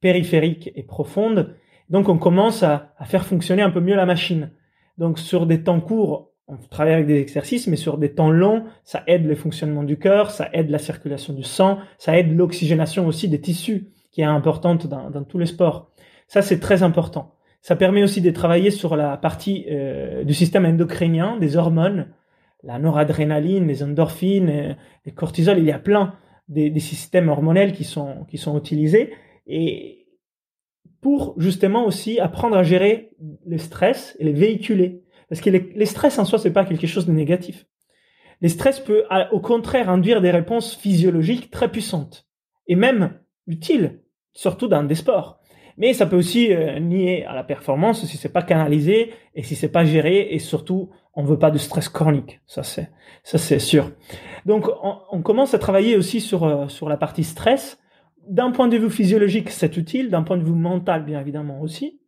périphérique 0.00 0.70
et 0.74 0.82
profonde. 0.82 1.56
Donc 1.90 2.08
on 2.08 2.18
commence 2.18 2.62
à, 2.62 2.94
faire 3.04 3.24
fonctionner 3.24 3.62
un 3.62 3.70
peu 3.70 3.80
mieux 3.80 3.96
la 3.96 4.06
machine. 4.06 4.50
Donc 4.98 5.18
sur 5.18 5.46
des 5.46 5.62
temps 5.62 5.80
courts, 5.80 6.32
on 6.48 6.56
travaille 6.56 6.94
avec 6.94 7.06
des 7.06 7.20
exercices, 7.20 7.66
mais 7.66 7.76
sur 7.76 7.98
des 7.98 8.14
temps 8.14 8.30
longs, 8.30 8.64
ça 8.84 9.02
aide 9.06 9.26
le 9.26 9.34
fonctionnement 9.34 9.82
du 9.82 9.98
cœur, 9.98 10.30
ça 10.30 10.48
aide 10.52 10.70
la 10.70 10.78
circulation 10.78 11.34
du 11.34 11.42
sang, 11.42 11.78
ça 11.98 12.16
aide 12.16 12.36
l'oxygénation 12.36 13.06
aussi 13.06 13.28
des 13.28 13.40
tissus, 13.40 13.88
qui 14.12 14.20
est 14.20 14.24
importante 14.24 14.86
dans, 14.86 15.24
tous 15.24 15.38
les 15.38 15.46
sports. 15.46 15.90
Ça, 16.28 16.42
c'est 16.42 16.60
très 16.60 16.82
important. 16.82 17.34
Ça 17.62 17.74
permet 17.74 18.04
aussi 18.04 18.20
de 18.20 18.30
travailler 18.30 18.70
sur 18.70 18.94
la 18.94 19.16
partie 19.16 19.66
euh, 19.70 20.22
du 20.22 20.34
système 20.34 20.64
endocrinien, 20.64 21.36
des 21.38 21.56
hormones, 21.56 22.08
la 22.66 22.78
noradrénaline, 22.78 23.66
les 23.66 23.82
endorphines, 23.82 24.76
les 25.04 25.12
cortisol, 25.12 25.58
il 25.58 25.64
y 25.64 25.72
a 25.72 25.78
plein 25.78 26.18
des, 26.48 26.78
systèmes 26.80 27.28
hormonels 27.28 27.72
qui 27.72 27.84
sont, 27.84 28.24
qui 28.28 28.38
sont 28.38 28.58
utilisés 28.58 29.14
et 29.46 30.06
pour 31.00 31.34
justement 31.40 31.86
aussi 31.86 32.18
apprendre 32.18 32.56
à 32.56 32.64
gérer 32.64 33.12
le 33.46 33.58
stress 33.58 34.16
et 34.18 34.24
les 34.24 34.32
véhiculer. 34.32 35.04
Parce 35.28 35.40
que 35.40 35.50
les, 35.50 35.86
stress 35.86 36.18
en 36.18 36.24
soi, 36.24 36.38
c'est 36.38 36.52
pas 36.52 36.64
quelque 36.64 36.86
chose 36.86 37.06
de 37.06 37.12
négatif. 37.12 37.66
Les 38.40 38.48
stress 38.48 38.80
peut 38.80 39.04
au 39.30 39.40
contraire 39.40 39.88
induire 39.88 40.20
des 40.20 40.30
réponses 40.30 40.74
physiologiques 40.74 41.50
très 41.50 41.70
puissantes 41.70 42.26
et 42.66 42.74
même 42.74 43.20
utiles, 43.46 44.00
surtout 44.32 44.66
dans 44.66 44.82
des 44.82 44.94
sports. 44.96 45.35
Mais 45.78 45.92
ça 45.92 46.06
peut 46.06 46.16
aussi 46.16 46.52
euh, 46.52 46.78
nier 46.78 47.24
à 47.26 47.34
la 47.34 47.44
performance 47.44 48.04
si 48.06 48.16
c'est 48.16 48.32
pas 48.32 48.42
canalisé 48.42 49.12
et 49.34 49.42
si 49.42 49.54
c'est 49.54 49.68
pas 49.68 49.84
géré 49.84 50.28
et 50.30 50.38
surtout 50.38 50.90
on 51.14 51.22
veut 51.22 51.38
pas 51.38 51.50
de 51.50 51.58
stress 51.58 51.88
chronique. 51.88 52.40
Ça 52.46 52.62
c'est 52.62 52.90
ça 53.22 53.38
c'est 53.38 53.58
sûr. 53.58 53.90
Donc 54.46 54.68
on, 55.10 55.22
commence 55.22 55.54
à 55.54 55.58
travailler 55.58 55.96
aussi 55.96 56.20
sur 56.20 56.44
euh, 56.44 56.68
sur 56.68 56.88
la 56.88 56.96
partie 56.96 57.24
stress. 57.24 57.78
D'un 58.28 58.50
point 58.50 58.68
de 58.68 58.76
vue 58.76 58.90
physiologique, 58.90 59.50
c'est 59.50 59.76
utile. 59.76 60.10
D'un 60.10 60.22
point 60.22 60.36
de 60.36 60.42
vue 60.42 60.50
mental, 60.50 61.04
bien 61.04 61.20
évidemment 61.20 61.60
aussi. 61.60 62.00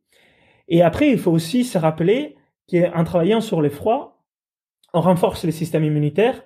Et 0.66 0.82
après, 0.82 1.10
il 1.10 1.18
faut 1.18 1.30
aussi 1.30 1.64
se 1.64 1.78
rappeler 1.78 2.36
qu'en 2.68 3.04
travaillant 3.04 3.40
sur 3.40 3.62
les 3.62 3.70
froids, 3.70 4.18
on 4.92 5.00
renforce 5.00 5.44
le 5.44 5.52
système 5.52 5.84
immunitaire, 5.84 6.42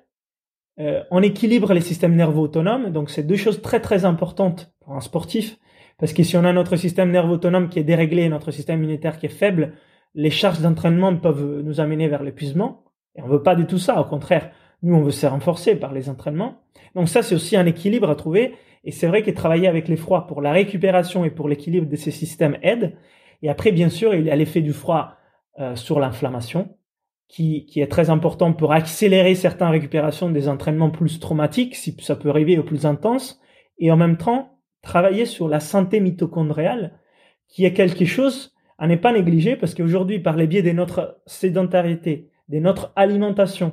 euh, 0.78 1.02
on 1.10 1.22
équilibre 1.22 1.72
les 1.72 1.80
systèmes 1.80 2.14
nerveux 2.14 2.40
autonomes. 2.40 2.90
Donc 2.90 3.10
c'est 3.10 3.22
deux 3.22 3.36
choses 3.36 3.62
très 3.62 3.80
très 3.80 4.04
importantes 4.04 4.72
pour 4.80 4.94
un 4.94 5.00
sportif 5.00 5.58
parce 6.02 6.14
que 6.14 6.24
si 6.24 6.36
on 6.36 6.42
a 6.42 6.52
notre 6.52 6.74
système 6.74 7.12
nerveux 7.12 7.34
autonome 7.34 7.68
qui 7.68 7.78
est 7.78 7.84
déréglé, 7.84 8.28
notre 8.28 8.50
système 8.50 8.82
immunitaire 8.82 9.20
qui 9.20 9.26
est 9.26 9.28
faible, 9.28 9.74
les 10.16 10.30
charges 10.30 10.58
d'entraînement 10.58 11.16
peuvent 11.16 11.62
nous 11.62 11.78
amener 11.78 12.08
vers 12.08 12.24
l'épuisement. 12.24 12.82
Et 13.14 13.22
on 13.22 13.28
veut 13.28 13.44
pas 13.44 13.54
du 13.54 13.66
tout 13.66 13.78
ça. 13.78 14.00
Au 14.00 14.04
contraire, 14.06 14.50
nous, 14.82 14.96
on 14.96 15.02
veut 15.02 15.12
se 15.12 15.26
renforcer 15.26 15.76
par 15.76 15.92
les 15.92 16.08
entraînements. 16.08 16.64
Donc 16.96 17.08
ça, 17.08 17.22
c'est 17.22 17.36
aussi 17.36 17.56
un 17.56 17.66
équilibre 17.66 18.10
à 18.10 18.16
trouver. 18.16 18.56
Et 18.82 18.90
c'est 18.90 19.06
vrai 19.06 19.22
que 19.22 19.30
travailler 19.30 19.68
avec 19.68 19.86
les 19.86 19.94
froids 19.94 20.26
pour 20.26 20.42
la 20.42 20.50
récupération 20.50 21.24
et 21.24 21.30
pour 21.30 21.48
l'équilibre 21.48 21.88
de 21.88 21.94
ces 21.94 22.10
systèmes 22.10 22.58
aide. 22.62 22.96
Et 23.42 23.48
après, 23.48 23.70
bien 23.70 23.88
sûr, 23.88 24.12
il 24.12 24.24
y 24.24 24.30
a 24.32 24.34
l'effet 24.34 24.60
du 24.60 24.72
froid 24.72 25.12
euh, 25.60 25.76
sur 25.76 26.00
l'inflammation, 26.00 26.74
qui, 27.28 27.64
qui 27.66 27.80
est 27.80 27.86
très 27.86 28.10
important 28.10 28.52
pour 28.52 28.72
accélérer 28.72 29.36
certaines 29.36 29.68
récupérations 29.68 30.30
des 30.30 30.48
entraînements 30.48 30.90
plus 30.90 31.20
traumatiques, 31.20 31.76
si 31.76 31.96
ça 32.00 32.16
peut 32.16 32.30
arriver 32.30 32.58
au 32.58 32.64
plus 32.64 32.86
intense. 32.86 33.40
Et 33.78 33.92
en 33.92 33.96
même 33.96 34.16
temps, 34.16 34.51
travailler 34.82 35.24
sur 35.24 35.48
la 35.48 35.60
santé 35.60 36.00
mitochondriale, 36.00 36.92
qui 37.48 37.64
est 37.64 37.72
quelque 37.72 38.04
chose 38.04 38.54
à 38.78 38.86
ne 38.86 38.96
pas 38.96 39.12
négliger 39.12 39.56
parce 39.56 39.74
qu'aujourd'hui, 39.74 40.18
par 40.18 40.36
les 40.36 40.46
biais 40.46 40.62
de 40.62 40.72
notre 40.72 41.20
sédentarité, 41.26 42.28
de 42.48 42.58
notre 42.58 42.92
alimentation 42.96 43.72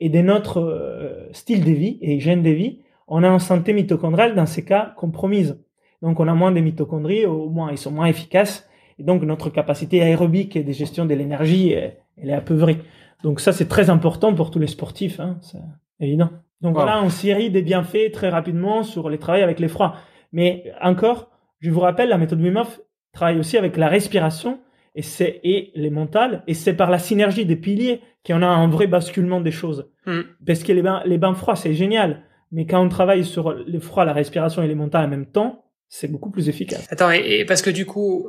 et 0.00 0.08
de 0.08 0.20
notre 0.20 0.60
euh, 0.60 1.28
style 1.32 1.64
de 1.64 1.70
vie 1.70 1.98
et 2.02 2.14
hygiène 2.14 2.42
de 2.42 2.50
vie, 2.50 2.80
on 3.08 3.24
a 3.24 3.28
une 3.28 3.38
santé 3.38 3.72
mitochondriale 3.72 4.34
dans 4.34 4.46
ces 4.46 4.64
cas 4.64 4.94
compromise. 4.96 5.58
Donc 6.02 6.20
on 6.20 6.28
a 6.28 6.34
moins 6.34 6.52
de 6.52 6.60
mitochondries, 6.60 7.26
au 7.26 7.48
moins 7.48 7.70
ils 7.70 7.78
sont 7.78 7.90
moins 7.90 8.06
efficaces, 8.06 8.68
et 8.98 9.02
donc 9.02 9.22
notre 9.22 9.50
capacité 9.50 10.02
aérobique 10.02 10.56
et 10.56 10.62
de 10.62 10.72
gestion 10.72 11.04
de 11.06 11.14
l'énergie, 11.14 11.72
elle 11.72 12.30
est 12.30 12.32
apeurée. 12.32 12.78
Donc 13.22 13.40
ça 13.40 13.52
c'est 13.52 13.68
très 13.68 13.90
important 13.90 14.34
pour 14.34 14.50
tous 14.50 14.58
les 14.58 14.66
sportifs, 14.66 15.20
hein, 15.20 15.38
c'est 15.42 15.58
évident. 16.00 16.30
Donc 16.60 16.74
voilà, 16.74 17.02
on 17.02 17.08
série 17.08 17.50
des 17.50 17.62
bienfaits 17.62 18.12
très 18.12 18.28
rapidement 18.28 18.82
sur 18.82 19.08
les 19.08 19.18
travaux 19.18 19.42
avec 19.42 19.60
les 19.60 19.68
froids. 19.68 19.96
Mais 20.32 20.72
encore, 20.80 21.30
je 21.60 21.70
vous 21.70 21.80
rappelle, 21.80 22.08
la 22.08 22.18
méthode 22.18 22.40
Wim 22.40 22.56
Hof 22.56 22.80
travaille 23.12 23.38
aussi 23.38 23.56
avec 23.56 23.76
la 23.76 23.88
respiration 23.88 24.60
et 24.94 25.02
c'est 25.02 25.40
et 25.44 25.72
les 25.74 25.90
mentales 25.90 26.42
et 26.46 26.54
c'est 26.54 26.74
par 26.74 26.90
la 26.90 26.98
synergie 26.98 27.44
des 27.44 27.56
piliers 27.56 28.00
qu'on 28.26 28.42
a 28.42 28.46
un 28.46 28.68
vrai 28.68 28.86
basculement 28.86 29.40
des 29.40 29.50
choses. 29.50 29.90
Hmm. 30.06 30.22
Parce 30.46 30.62
que 30.62 30.72
les 30.72 30.82
bains, 30.82 31.02
les 31.04 31.18
bains 31.18 31.34
froids, 31.34 31.56
c'est 31.56 31.74
génial. 31.74 32.22
Mais 32.52 32.66
quand 32.66 32.82
on 32.82 32.88
travaille 32.88 33.24
sur 33.24 33.52
le 33.52 33.80
froid, 33.80 34.04
la 34.04 34.12
respiration 34.12 34.62
et 34.62 34.68
les 34.68 34.74
mentales 34.74 35.06
en 35.06 35.08
même 35.08 35.26
temps, 35.26 35.64
c'est 35.88 36.08
beaucoup 36.08 36.30
plus 36.30 36.48
efficace. 36.48 36.86
Attends, 36.90 37.10
et, 37.10 37.44
parce 37.44 37.62
que 37.62 37.70
du 37.70 37.86
coup, 37.86 38.28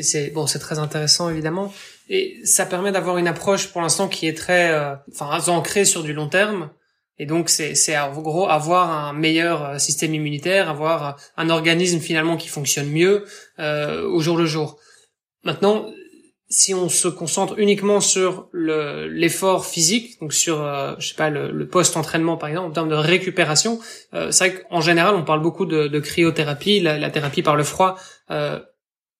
c'est 0.00 0.30
bon, 0.30 0.46
c'est 0.46 0.58
très 0.58 0.78
intéressant 0.78 1.30
évidemment, 1.30 1.72
et 2.08 2.36
ça 2.44 2.66
permet 2.66 2.92
d'avoir 2.92 3.18
une 3.18 3.26
approche 3.26 3.68
pour 3.68 3.80
l'instant 3.80 4.08
qui 4.08 4.26
est 4.26 4.36
très, 4.36 4.72
euh, 4.72 4.94
enfin, 5.10 5.38
ancrée 5.52 5.84
sur 5.84 6.02
du 6.02 6.12
long 6.12 6.28
terme. 6.28 6.70
Et 7.22 7.26
donc 7.26 7.50
c'est 7.50 7.96
en 7.96 8.20
gros 8.20 8.48
avoir 8.48 8.90
un 8.90 9.12
meilleur 9.12 9.64
euh, 9.64 9.78
système 9.78 10.12
immunitaire, 10.12 10.68
avoir 10.68 11.16
un 11.36 11.50
organisme 11.50 12.00
finalement 12.00 12.36
qui 12.36 12.48
fonctionne 12.48 12.90
mieux 12.90 13.24
euh, 13.60 14.02
au 14.08 14.18
jour 14.18 14.36
le 14.36 14.44
jour. 14.44 14.76
Maintenant, 15.44 15.86
si 16.48 16.74
on 16.74 16.88
se 16.88 17.06
concentre 17.06 17.60
uniquement 17.60 18.00
sur 18.00 18.48
le 18.50 19.06
l'effort 19.06 19.66
physique, 19.66 20.20
donc 20.20 20.32
sur 20.32 20.60
euh, 20.60 20.94
je 20.98 21.10
sais 21.10 21.14
pas 21.14 21.30
le, 21.30 21.52
le 21.52 21.68
post-entraînement 21.68 22.36
par 22.36 22.48
exemple 22.48 22.70
en 22.70 22.72
termes 22.72 22.88
de 22.88 22.96
récupération, 22.96 23.78
euh, 24.14 24.32
c'est 24.32 24.48
vrai 24.48 24.62
qu'en 24.68 24.80
général 24.80 25.14
on 25.14 25.22
parle 25.22 25.42
beaucoup 25.42 25.64
de, 25.64 25.86
de 25.86 26.00
cryothérapie, 26.00 26.80
la, 26.80 26.98
la, 26.98 27.10
thérapie 27.10 27.42
par 27.42 27.54
le 27.54 27.62
froid. 27.62 27.96
Euh, 28.32 28.58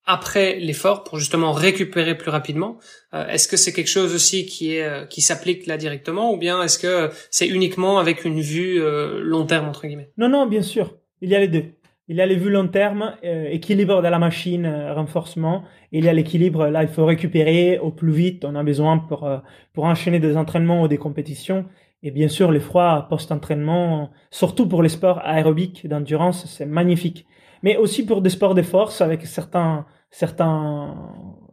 après 0.04 0.59
l'effort 0.59 1.04
pour 1.04 1.18
justement 1.18 1.52
récupérer 1.52 2.16
plus 2.16 2.30
rapidement. 2.30 2.78
Euh, 3.14 3.26
est-ce 3.28 3.49
que 3.49 3.56
c'est 3.56 3.73
quelque 3.73 3.90
chose 3.90 4.14
aussi 4.14 4.47
qui 4.47 4.75
est 4.75 4.82
euh, 4.82 5.06
qui 5.06 5.21
s'applique 5.21 5.66
là 5.66 5.76
directement 5.76 6.32
ou 6.32 6.37
bien 6.37 6.62
est-ce 6.62 6.78
que 6.78 7.11
c'est 7.30 7.47
uniquement 7.47 7.99
avec 7.99 8.25
une 8.25 8.40
vue 8.40 8.80
euh, 8.80 9.21
long 9.23 9.47
terme 9.47 9.68
entre 9.68 9.87
guillemets? 9.87 10.11
Non 10.18 10.28
non, 10.28 10.47
bien 10.47 10.62
sûr, 10.62 10.97
il 11.21 11.30
y 11.30 11.37
a 11.37 11.40
les 11.40 11.49
deux. 11.49 11.64
Il 12.09 12.16
y 12.16 12.21
a 12.21 12.26
les 12.26 12.35
vues 12.35 12.50
long 12.50 12.66
terme, 12.66 13.14
équilibre 13.23 14.02
de 14.02 14.09
la 14.09 14.18
machine, 14.18 14.66
renforcement. 14.90 15.62
Et 15.92 15.99
il 15.99 16.04
y 16.04 16.09
a 16.09 16.12
l'équilibre, 16.12 16.66
là 16.66 16.82
il 16.82 16.88
faut 16.88 17.06
récupérer 17.06 17.78
au 17.78 17.90
plus 17.90 18.11
vite, 18.11 18.44
on 18.44 18.56
a 18.56 18.62
besoin 18.64 18.99
pour 18.99 19.30
pour 19.73 19.85
enchaîner 19.85 20.18
des 20.18 20.37
entraînements 20.37 20.82
ou 20.82 20.88
des 20.88 20.99
compétitions. 20.99 21.64
Et 22.02 22.11
bien 22.11 22.28
sûr, 22.28 22.50
l'effroi 22.50 23.06
post-entraînement, 23.09 24.11
surtout 24.30 24.66
pour 24.66 24.82
les 24.82 24.88
sports 24.88 25.21
aérobiques 25.25 25.87
d'endurance, 25.87 26.44
c'est 26.47 26.66
magnifique 26.66 27.25
mais 27.62 27.76
aussi 27.76 28.04
pour 28.04 28.23
des 28.23 28.31
sports 28.31 28.54
de 28.54 28.62
force 28.62 29.00
avec 29.00 29.26
certains 29.26 29.87
certains 30.11 30.95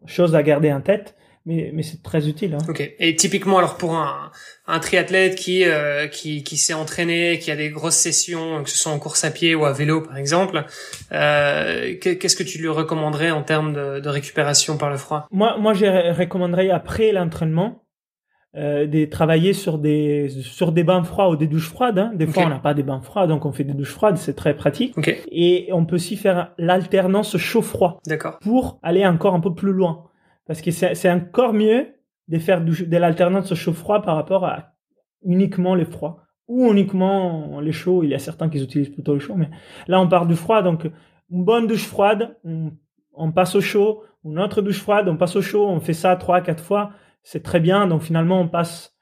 choses 0.06 0.36
à 0.36 0.44
garder 0.44 0.72
en 0.72 0.82
tête. 0.82 1.16
Mais, 1.46 1.72
mais 1.74 1.84
c'est 1.84 2.04
très 2.04 2.28
utile. 2.28 2.56
Hein. 2.56 2.66
Ok. 2.68 2.84
Et 3.00 3.16
typiquement, 3.16 3.58
alors 3.58 3.78
pour 3.78 3.96
un, 3.96 4.30
un 4.68 4.80
triathlète 4.80 5.36
qui 5.36 5.64
euh, 5.64 6.08
qui, 6.08 6.44
qui 6.44 6.58
s'est 6.58 6.74
entraîné, 6.74 7.40
qui 7.40 7.50
a 7.50 7.56
des 7.56 7.70
grosses 7.70 7.96
sessions, 7.96 8.62
que 8.62 8.70
ce 8.70 8.78
soit 8.78 8.92
en 8.92 9.00
course 9.00 9.24
à 9.24 9.32
pied 9.32 9.56
ou 9.56 9.66
à 9.66 9.72
vélo 9.72 10.02
par 10.02 10.18
exemple, 10.18 10.66
euh, 11.12 11.96
qu'est-ce 12.00 12.36
que 12.36 12.44
tu 12.44 12.60
lui 12.60 12.68
recommanderais 12.68 13.32
en 13.32 13.42
termes 13.42 13.74
de, 13.74 14.00
de 14.00 14.10
récupération 14.10 14.78
par 14.78 14.90
le 14.90 14.98
froid? 14.98 15.28
Moi, 15.32 15.58
moi, 15.58 15.74
je 15.74 15.86
recommanderais 16.14 16.70
après 16.70 17.14
l'entraînement 17.14 17.84
euh, 18.56 18.88
de 18.88 19.06
travailler 19.06 19.54
sur 19.54 19.78
des 19.78 20.28
sur 20.30 20.72
des 20.72 20.84
bains 20.84 21.04
froids 21.04 21.30
ou 21.30 21.36
des 21.36 21.46
douches 21.46 21.70
froides. 21.70 22.00
Hein. 22.00 22.12
Des 22.16 22.26
fois, 22.26 22.46
on 22.48 22.50
n'a 22.50 22.58
pas 22.58 22.74
des 22.74 22.82
bains 22.82 23.00
froids, 23.00 23.28
donc 23.28 23.46
on 23.46 23.52
fait 23.52 23.64
des 23.64 23.76
douches 23.76 23.92
froides, 23.92 24.18
c'est 24.18 24.34
très 24.34 24.56
pratique. 24.56 24.96
Et 25.32 25.70
on 25.72 25.86
peut 25.86 25.98
aussi 25.98 26.18
faire 26.18 26.54
l'alternance 26.58 27.38
chaud-froid. 27.38 28.00
D'accord. 28.08 28.40
Pour 28.40 28.80
aller 28.82 29.06
encore 29.06 29.36
un 29.36 29.40
peu 29.40 29.54
plus 29.54 29.72
loin, 29.72 30.06
parce 30.48 30.64
que 30.64 30.72
c'est 30.72 31.12
encore 31.12 31.54
mieux 31.54 31.90
de 32.28 32.40
faire 32.40 32.62
de 32.62 32.98
l'alternance 32.98 33.54
chaud-froid 33.54 34.02
par 34.02 34.16
rapport 34.16 34.44
à 34.46 34.74
uniquement 35.24 35.76
les 35.76 35.86
froids 35.86 36.24
ou 36.48 36.72
uniquement 36.72 37.60
les 37.60 37.72
chauds. 37.72 38.04
Il 38.04 38.10
y 38.10 38.16
a 38.16 38.20
certains 38.20 38.50
qui 38.50 38.64
utilisent 38.64 38.90
plutôt 38.90 39.14
les 39.14 39.20
chauds, 39.20 39.36
mais 39.36 39.52
là 39.88 40.02
on 40.02 40.08
part 40.08 40.26
du 40.26 40.36
froid, 40.36 40.64
donc 40.64 40.90
une 41.30 41.46
bonne 41.46 41.68
douche 41.68 41.86
froide, 41.86 42.36
on, 42.44 42.72
on 43.14 43.32
passe 43.32 43.54
au 43.54 43.62
chaud, 43.62 44.02
une 44.26 44.40
autre 44.40 44.64
douche 44.64 44.80
froide, 44.80 45.08
on 45.08 45.18
passe 45.18 45.36
au 45.36 45.44
chaud, 45.44 45.68
on 45.68 45.80
fait 45.80 45.94
ça 45.94 46.16
trois, 46.16 46.42
quatre 46.42 46.64
fois 46.64 46.94
c'est 47.32 47.44
très 47.44 47.60
bien. 47.60 47.86
Donc 47.86 48.02
finalement, 48.02 48.42
on 48.42 48.48
passe 48.48 48.96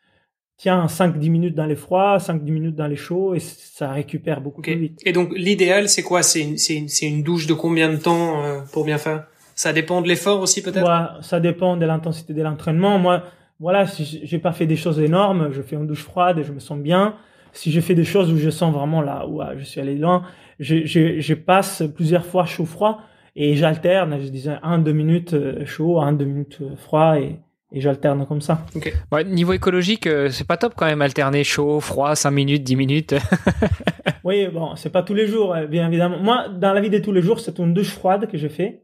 tiens 0.57 0.86
5-10 0.88 1.29
minutes 1.29 1.55
dans 1.55 1.65
les 1.65 1.77
froids, 1.77 2.17
5-10 2.17 2.51
minutes 2.51 2.75
dans 2.75 2.88
les 2.88 2.98
chauds 2.98 3.36
et 3.36 3.39
ça 3.39 3.91
récupère 3.91 4.41
beaucoup 4.41 4.62
plus 4.62 4.77
vite. 4.77 5.00
Et 5.05 5.13
donc 5.13 5.31
l'idéal, 5.34 5.88
c'est 5.88 6.03
quoi? 6.03 6.24
C'est 6.24 6.41
une, 6.41 6.57
une, 6.69 6.88
une, 7.01 7.24
douche 7.24 7.48
de 7.48 7.53
combien 7.53 7.89
de 7.89 7.96
temps 7.96 8.43
euh, 8.43 8.60
pour 8.74 8.84
bien 8.84 8.98
faire? 8.98 9.27
Ça 9.55 9.72
dépend 9.72 10.01
de 10.01 10.10
l'effort 10.10 10.41
aussi 10.41 10.62
peut-être? 10.62 10.86
Ouais, 10.86 11.22
Ça 11.22 11.39
dépend 11.39 11.77
de 11.77 11.86
l'intensité 11.86 12.34
de 12.34 12.41
l'entraînement. 12.41 13.00
Moi, 13.00 13.24
voilà, 13.62 13.88
si 13.88 14.19
j'ai 14.24 14.39
pas 14.39 14.51
fait 14.51 14.65
des 14.65 14.75
choses 14.75 15.00
énormes, 15.00 15.53
je 15.53 15.62
fais 15.62 15.77
une 15.77 15.88
douche 15.88 16.03
froide 16.03 16.38
et 16.39 16.43
je 16.43 16.51
me 16.51 16.60
sens 16.60 16.79
bien. 16.79 17.15
Si 17.53 17.72
je 17.72 17.79
fais 17.79 17.96
des 17.96 18.03
choses 18.03 18.29
où 18.29 18.38
je 18.38 18.50
sens 18.50 18.74
vraiment 18.74 19.01
là, 19.01 19.25
où 19.25 19.41
je 19.57 19.63
suis 19.63 19.79
allé 19.79 19.96
loin, 19.96 20.24
je, 20.60 20.86
je, 20.86 21.22
je 21.22 21.34
passe 21.34 21.84
plusieurs 21.96 22.25
fois 22.25 22.46
chaud-froid 22.46 23.00
et 23.38 23.55
j'alterne, 23.55 24.17
je 24.19 24.27
disais 24.27 24.55
1-2 24.63 24.91
minutes 24.91 25.34
euh, 25.34 25.65
chaud, 25.65 26.01
1-2 26.01 26.25
minutes 26.25 26.57
euh, 26.62 26.75
froid 26.75 27.19
et 27.19 27.39
et 27.71 27.81
j'alterne 27.81 28.25
comme 28.25 28.41
ça. 28.41 28.65
niveau 29.25 29.53
écologique, 29.53 30.07
euh, 30.07 30.29
c'est 30.29 30.47
pas 30.47 30.57
top 30.57 30.74
quand 30.75 30.86
même 30.86 31.01
alterner 31.01 31.43
chaud, 31.43 31.79
froid, 31.79 32.15
5 32.15 32.31
minutes, 32.31 32.63
10 32.63 32.75
minutes. 32.75 33.15
oui, 34.24 34.47
bon, 34.47 34.75
c'est 34.75 34.89
pas 34.89 35.03
tous 35.03 35.13
les 35.13 35.27
jours, 35.27 35.53
euh, 35.53 35.67
bien 35.67 35.88
évidemment. 35.88 36.17
Moi, 36.19 36.47
dans 36.50 36.74
la 36.74 36.81
vie 36.81 36.89
de 36.89 37.00
tous 37.00 37.12
les 37.12 37.21
jours, 37.21 37.39
c'est 37.39 37.59
une 37.59 37.74
douche 37.74 37.91
froide 37.91 38.27
que 38.27 38.38
je 38.38 38.47
fais 38.47 38.83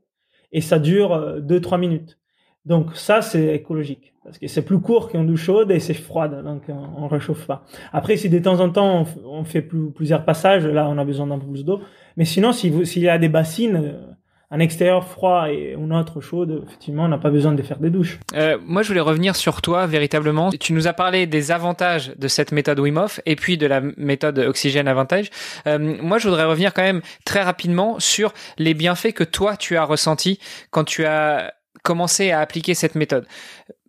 et 0.51 0.61
ça 0.61 0.79
dure 0.79 1.39
2-3 1.39 1.73
euh, 1.73 1.77
minutes. 1.77 2.19
Donc 2.65 2.95
ça, 2.95 3.21
c'est 3.21 3.55
écologique 3.55 4.13
parce 4.23 4.37
que 4.37 4.47
c'est 4.47 4.63
plus 4.63 4.79
court 4.79 5.09
qu'une 5.09 5.27
douche 5.27 5.43
chaude 5.43 5.69
et 5.71 5.79
c'est 5.79 5.93
froide, 5.93 6.43
donc 6.45 6.63
on, 6.69 7.07
réchauffe 7.09 7.45
pas. 7.45 7.65
Après, 7.91 8.15
si 8.15 8.29
de 8.29 8.39
temps 8.39 8.61
en 8.61 8.69
temps 8.69 9.05
on, 9.25 9.43
fait 9.43 9.61
plusieurs 9.61 10.23
passages, 10.23 10.65
là, 10.65 10.87
on 10.87 10.97
a 10.97 11.03
besoin 11.03 11.27
d'un 11.27 11.39
peu 11.39 11.47
plus 11.47 11.65
d'eau. 11.65 11.81
Mais 12.15 12.23
sinon, 12.23 12.53
s'il 12.53 13.01
y 13.01 13.09
a 13.09 13.17
des 13.17 13.27
bassines, 13.27 14.12
un 14.53 14.60
extérieur 14.60 15.07
froid 15.07 15.48
et 15.50 15.74
une 15.75 15.91
autre 15.91 16.22
chaude, 16.22 16.62
effectivement, 16.67 17.05
on 17.05 17.07
n'a 17.07 17.17
pas 17.17 17.31
besoin 17.31 17.53
de 17.53 17.62
faire 17.63 17.79
des 17.79 17.89
douches. 17.89 18.19
Euh, 18.36 18.60
moi, 18.63 18.83
je 18.83 18.88
voulais 18.89 19.00
revenir 19.00 19.36
sur 19.36 19.63
toi 19.63 19.88
véritablement. 19.88 20.51
Tu 20.51 20.74
nous 20.74 20.88
as 20.88 20.93
parlé 20.93 21.25
des 21.25 21.51
avantages 21.51 22.13
de 22.17 22.27
cette 22.27 22.51
méthode 22.51 22.79
Wim 22.79 22.98
Hof 22.98 23.19
et 23.25 23.36
puis 23.36 23.57
de 23.57 23.65
la 23.65 23.81
méthode 23.98 24.38
Oxygène 24.38 24.88
Avantage. 24.88 25.31
Euh, 25.65 25.79
moi, 25.79 26.19
je 26.19 26.27
voudrais 26.27 26.45
revenir 26.45 26.72
quand 26.75 26.83
même 26.83 27.01
très 27.25 27.41
rapidement 27.41 28.00
sur 28.00 28.31
les 28.60 28.75
bienfaits 28.75 29.13
que 29.13 29.24
toi, 29.24 29.57
tu 29.57 29.75
as 29.75 29.86
ressentis 29.86 30.38
quand 30.69 30.83
tu 30.83 31.03
as 31.03 31.51
commencé 31.81 32.29
à 32.29 32.39
appliquer 32.39 32.75
cette 32.75 32.93
méthode. 32.93 33.25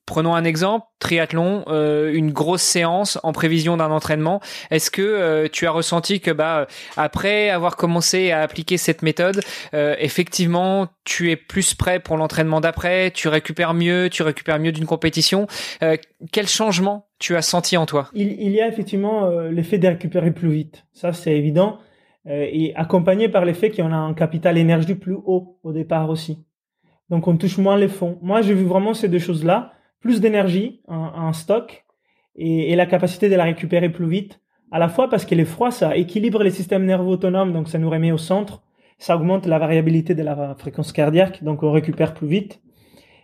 Prenons 0.06 0.34
un 0.34 0.44
exemple, 0.44 0.84
triathlon, 0.98 1.64
euh, 1.68 2.12
une 2.12 2.30
grosse 2.30 2.62
séance 2.62 3.18
en 3.22 3.32
prévision 3.32 3.78
d'un 3.78 3.90
entraînement. 3.90 4.40
Est-ce 4.70 4.90
que 4.90 5.00
euh, 5.00 5.48
tu 5.50 5.66
as 5.66 5.70
ressenti 5.70 6.20
que 6.20 6.30
bah 6.30 6.66
après 6.98 7.48
avoir 7.48 7.76
commencé 7.76 8.30
à 8.30 8.42
appliquer 8.42 8.76
cette 8.76 9.00
méthode, 9.00 9.40
euh, 9.72 9.96
effectivement, 9.98 10.88
tu 11.04 11.30
es 11.30 11.36
plus 11.36 11.74
prêt 11.74 12.00
pour 12.00 12.18
l'entraînement 12.18 12.60
d'après, 12.60 13.12
tu 13.12 13.28
récupères 13.28 13.72
mieux, 13.72 14.10
tu 14.10 14.22
récupères 14.22 14.58
mieux 14.58 14.72
d'une 14.72 14.84
compétition. 14.84 15.46
quel 16.32 16.48
changement 16.48 17.06
tu 17.18 17.34
as 17.36 17.42
senti 17.42 17.78
en 17.78 17.86
toi? 17.86 18.10
Il, 18.12 18.32
il, 18.32 18.50
y 18.50 18.60
a 18.60 18.68
effectivement 18.68 19.30
l'effet 19.48 19.78
de 19.78 19.88
récupérer 19.88 20.32
plus 20.32 20.50
vite. 20.50 20.84
Ça, 20.92 21.12
c'est 21.12 21.36
évident. 21.36 21.78
et 22.26 22.72
accompagné 22.76 23.28
par 23.28 23.44
l'effet 23.44 23.70
qu'on 23.70 23.92
a 23.92 23.96
un 23.96 24.14
capital 24.14 24.58
énergie 24.58 24.94
plus 24.94 25.14
haut 25.14 25.58
au 25.62 25.72
départ 25.72 26.10
aussi. 26.10 26.44
Donc 27.10 27.28
on 27.28 27.36
touche 27.36 27.58
moins 27.58 27.76
les 27.76 27.88
fonds. 27.88 28.18
Moi, 28.22 28.42
j'ai 28.42 28.54
vu 28.54 28.64
vraiment 28.64 28.94
ces 28.94 29.08
deux 29.08 29.18
choses-là 29.18 29.73
plus 30.04 30.20
d'énergie 30.20 30.82
en, 30.86 31.32
stock 31.32 31.86
et, 32.36 32.76
la 32.76 32.84
capacité 32.84 33.30
de 33.30 33.36
la 33.36 33.44
récupérer 33.44 33.88
plus 33.88 34.06
vite. 34.06 34.38
À 34.70 34.78
la 34.78 34.90
fois 34.90 35.08
parce 35.08 35.24
que 35.24 35.34
les 35.34 35.46
froids, 35.46 35.70
ça 35.70 35.96
équilibre 35.96 36.42
les 36.42 36.50
systèmes 36.50 36.84
nerveux 36.84 37.08
autonomes, 37.08 37.54
donc 37.54 37.70
ça 37.70 37.78
nous 37.78 37.88
remet 37.88 38.12
au 38.12 38.18
centre. 38.18 38.62
Ça 38.98 39.16
augmente 39.16 39.46
la 39.46 39.58
variabilité 39.58 40.14
de 40.14 40.22
la 40.22 40.54
fréquence 40.56 40.92
cardiaque, 40.92 41.42
donc 41.42 41.62
on 41.62 41.72
récupère 41.72 42.12
plus 42.12 42.26
vite. 42.26 42.60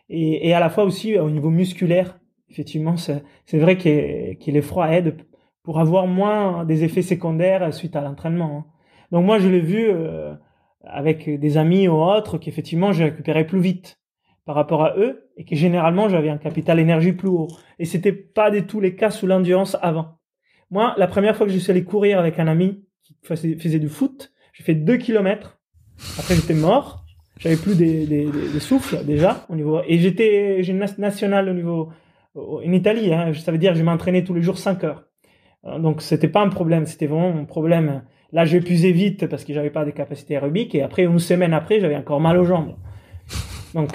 Et, 0.08 0.54
à 0.54 0.58
la 0.58 0.70
fois 0.70 0.84
aussi 0.84 1.18
au 1.18 1.28
niveau 1.28 1.50
musculaire, 1.50 2.18
effectivement, 2.48 2.96
c'est 2.96 3.58
vrai 3.58 3.76
que, 3.76 4.32
que 4.42 4.50
les 4.50 4.62
froids 4.62 4.90
aident 4.90 5.18
pour 5.62 5.80
avoir 5.80 6.06
moins 6.06 6.64
des 6.64 6.82
effets 6.82 7.02
secondaires 7.02 7.74
suite 7.74 7.94
à 7.94 8.00
l'entraînement. 8.00 8.56
Hein. 8.56 8.64
Donc 9.12 9.26
moi, 9.26 9.38
je 9.38 9.48
l'ai 9.48 9.60
vu 9.60 9.84
euh, 9.86 10.32
avec 10.82 11.28
des 11.28 11.58
amis 11.58 11.88
ou 11.88 11.96
autres 11.96 12.38
qu'effectivement, 12.38 12.92
j'ai 12.92 13.04
récupéré 13.04 13.46
plus 13.46 13.60
vite 13.60 13.99
par 14.44 14.54
rapport 14.54 14.84
à 14.84 14.96
eux 14.96 15.30
et 15.36 15.44
que 15.44 15.54
généralement 15.54 16.08
j'avais 16.08 16.30
un 16.30 16.38
capital 16.38 16.78
énergie 16.78 17.12
plus 17.12 17.28
haut. 17.28 17.48
Et 17.78 17.84
c'était 17.84 18.12
pas 18.12 18.50
du 18.50 18.66
tout 18.66 18.80
les 18.80 18.94
cas 18.96 19.10
sous 19.10 19.26
l'endurance 19.26 19.76
avant. 19.82 20.18
Moi, 20.70 20.94
la 20.96 21.06
première 21.06 21.36
fois 21.36 21.46
que 21.46 21.52
je 21.52 21.58
suis 21.58 21.70
allé 21.70 21.84
courir 21.84 22.18
avec 22.18 22.38
un 22.38 22.46
ami 22.46 22.84
qui 23.02 23.16
faisait, 23.22 23.78
du 23.78 23.88
foot, 23.88 24.32
j'ai 24.52 24.62
fait 24.62 24.74
deux 24.74 24.96
kilomètres. 24.96 25.58
Après, 26.18 26.34
j'étais 26.34 26.54
mort. 26.54 27.04
J'avais 27.38 27.56
plus 27.56 27.76
des, 27.76 28.06
des, 28.06 28.26
des, 28.26 28.60
souffles 28.60 29.02
déjà 29.04 29.46
au 29.48 29.56
niveau 29.56 29.80
et 29.86 29.98
j'étais 29.98 30.62
j'ai 30.62 30.72
une 30.74 30.82
au 30.82 31.54
niveau 31.54 31.88
en 32.34 32.72
Italie. 32.72 33.14
Hein, 33.14 33.32
ça 33.32 33.50
veut 33.50 33.58
dire 33.58 33.72
que 33.72 33.78
je 33.78 33.82
m'entraînais 33.82 34.24
tous 34.24 34.34
les 34.34 34.42
jours 34.42 34.58
5 34.58 34.84
heures. 34.84 35.04
Euh, 35.64 35.78
donc 35.78 36.02
c'était 36.02 36.28
pas 36.28 36.42
un 36.42 36.48
problème, 36.48 36.86
c'était 36.86 37.06
vraiment 37.06 37.38
un 37.40 37.44
problème. 37.44 38.02
Là, 38.32 38.44
j'ai 38.44 38.58
épuisé 38.58 38.92
vite 38.92 39.26
parce 39.26 39.44
que 39.44 39.52
j'avais 39.52 39.70
pas 39.70 39.84
des 39.84 39.92
capacités 39.92 40.34
aérobiques 40.34 40.74
et 40.74 40.82
après 40.82 41.04
une 41.04 41.18
semaine 41.18 41.52
après, 41.52 41.80
j'avais 41.80 41.96
encore 41.96 42.20
mal 42.20 42.38
aux 42.38 42.44
jambes. 42.44 42.76
Donc 43.74 43.88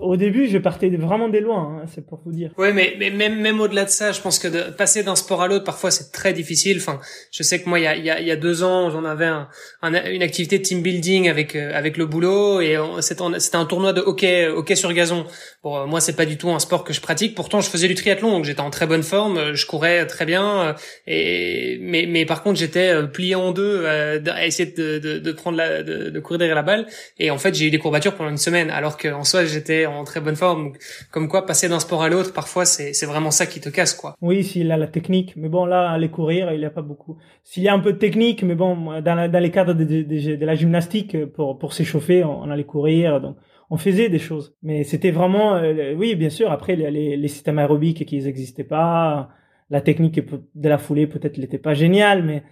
Au 0.00 0.16
début, 0.16 0.48
je 0.48 0.58
partais 0.58 0.88
vraiment 0.90 1.28
des 1.28 1.40
loin, 1.40 1.80
hein, 1.82 1.86
c'est 1.94 2.06
pour 2.06 2.20
vous 2.24 2.32
dire. 2.32 2.50
Oui, 2.58 2.68
mais, 2.72 2.94
mais 2.98 3.10
même 3.10 3.40
même 3.40 3.60
au-delà 3.60 3.84
de 3.84 3.90
ça, 3.90 4.12
je 4.12 4.20
pense 4.20 4.38
que 4.38 4.48
de 4.48 4.70
passer 4.70 5.02
d'un 5.02 5.16
sport 5.16 5.42
à 5.42 5.48
l'autre, 5.48 5.64
parfois 5.64 5.90
c'est 5.90 6.12
très 6.12 6.32
difficile. 6.32 6.78
Enfin, 6.78 7.00
je 7.32 7.42
sais 7.42 7.60
que 7.60 7.68
moi, 7.68 7.78
il 7.78 7.82
y 7.82 7.86
a 7.86 7.96
il 7.96 8.04
y 8.04 8.10
a, 8.10 8.20
il 8.20 8.26
y 8.26 8.30
a 8.30 8.36
deux 8.36 8.62
ans, 8.62 8.90
j'en 8.90 9.04
avais 9.04 9.26
un, 9.26 9.48
une 9.82 10.22
activité 10.22 10.60
team 10.60 10.82
building 10.82 11.28
avec 11.28 11.56
euh, 11.56 11.72
avec 11.74 11.96
le 11.96 12.06
boulot 12.06 12.60
et 12.60 12.76
c'était 13.00 13.56
un 13.56 13.66
tournoi 13.66 13.92
de 13.92 14.00
hockey 14.00 14.48
hockey 14.48 14.76
sur 14.76 14.92
gazon. 14.92 15.26
Bon, 15.62 15.76
euh, 15.78 15.86
moi, 15.86 16.00
c'est 16.00 16.16
pas 16.16 16.26
du 16.26 16.36
tout 16.36 16.50
un 16.50 16.58
sport 16.58 16.84
que 16.84 16.92
je 16.92 17.00
pratique. 17.00 17.34
Pourtant, 17.34 17.60
je 17.60 17.68
faisais 17.70 17.88
du 17.88 17.94
triathlon, 17.94 18.30
donc 18.30 18.44
j'étais 18.44 18.60
en 18.60 18.70
très 18.70 18.86
bonne 18.86 19.02
forme, 19.02 19.54
je 19.54 19.66
courais 19.66 20.06
très 20.06 20.26
bien. 20.26 20.74
Et 21.06 21.78
mais 21.80 22.06
mais 22.08 22.24
par 22.24 22.42
contre, 22.42 22.58
j'étais 22.58 22.92
plié 23.08 23.34
en 23.34 23.52
deux 23.52 23.86
à 23.86 24.46
essayer 24.46 24.70
de 24.70 24.98
de, 24.98 25.18
de 25.18 25.32
prendre 25.32 25.56
la 25.58 25.82
de, 25.82 26.10
de 26.10 26.20
courir 26.20 26.38
derrière 26.38 26.56
la 26.56 26.62
balle. 26.62 26.86
Et 27.18 27.30
en 27.30 27.38
fait, 27.38 27.54
j'ai 27.54 27.66
eu 27.66 27.70
des 27.70 27.78
courbatures 27.78 28.14
pendant 28.14 28.30
une 28.30 28.38
semaine, 28.38 28.70
alors 28.70 28.96
qu'en 28.96 29.24
soi, 29.24 29.44
j'étais 29.44 29.73
en 29.86 30.04
très 30.04 30.20
bonne 30.20 30.36
forme. 30.36 30.72
comme 31.10 31.28
quoi, 31.28 31.46
passer 31.46 31.68
d'un 31.68 31.80
sport 31.80 32.02
à 32.02 32.08
l'autre, 32.08 32.32
parfois, 32.32 32.64
c'est 32.64 33.06
vraiment 33.06 33.30
ça 33.30 33.46
qui 33.46 33.60
te 33.60 33.68
casse, 33.68 33.94
quoi. 33.94 34.14
Oui, 34.20 34.44
s'il 34.44 34.70
a 34.72 34.76
la 34.76 34.86
technique. 34.86 35.34
Mais 35.36 35.48
bon, 35.48 35.66
là, 35.66 35.90
aller 35.90 36.08
courir, 36.08 36.52
il 36.52 36.58
n'y 36.58 36.64
a 36.64 36.70
pas 36.70 36.82
beaucoup. 36.82 37.18
S'il 37.42 37.62
y 37.62 37.68
a 37.68 37.74
un 37.74 37.80
peu 37.80 37.92
de 37.92 37.98
technique, 37.98 38.42
mais 38.42 38.54
bon, 38.54 39.00
dans, 39.00 39.30
dans 39.30 39.42
les 39.42 39.50
cadres 39.50 39.74
de, 39.74 39.84
de, 39.84 40.44
la 40.44 40.54
gymnastique, 40.54 41.26
pour, 41.32 41.58
pour 41.58 41.72
s'échauffer, 41.72 42.24
on, 42.24 42.50
allait 42.50 42.64
courir. 42.64 43.20
Donc, 43.20 43.36
on 43.70 43.76
faisait 43.76 44.08
des 44.08 44.18
choses. 44.18 44.54
Mais 44.62 44.84
c'était 44.84 45.10
vraiment, 45.10 45.56
euh, 45.56 45.94
oui, 45.94 46.14
bien 46.14 46.30
sûr. 46.30 46.52
Après, 46.52 46.76
les, 46.76 47.16
les, 47.16 47.28
systèmes 47.28 47.58
aérobiques 47.58 48.04
qui 48.04 48.20
n'existaient 48.20 48.64
pas, 48.64 49.30
la 49.70 49.80
technique 49.80 50.20
de 50.54 50.68
la 50.68 50.78
foulée 50.78 51.06
peut-être 51.06 51.38
n'était 51.38 51.58
pas 51.58 51.74
géniale, 51.74 52.22
mais 52.22 52.42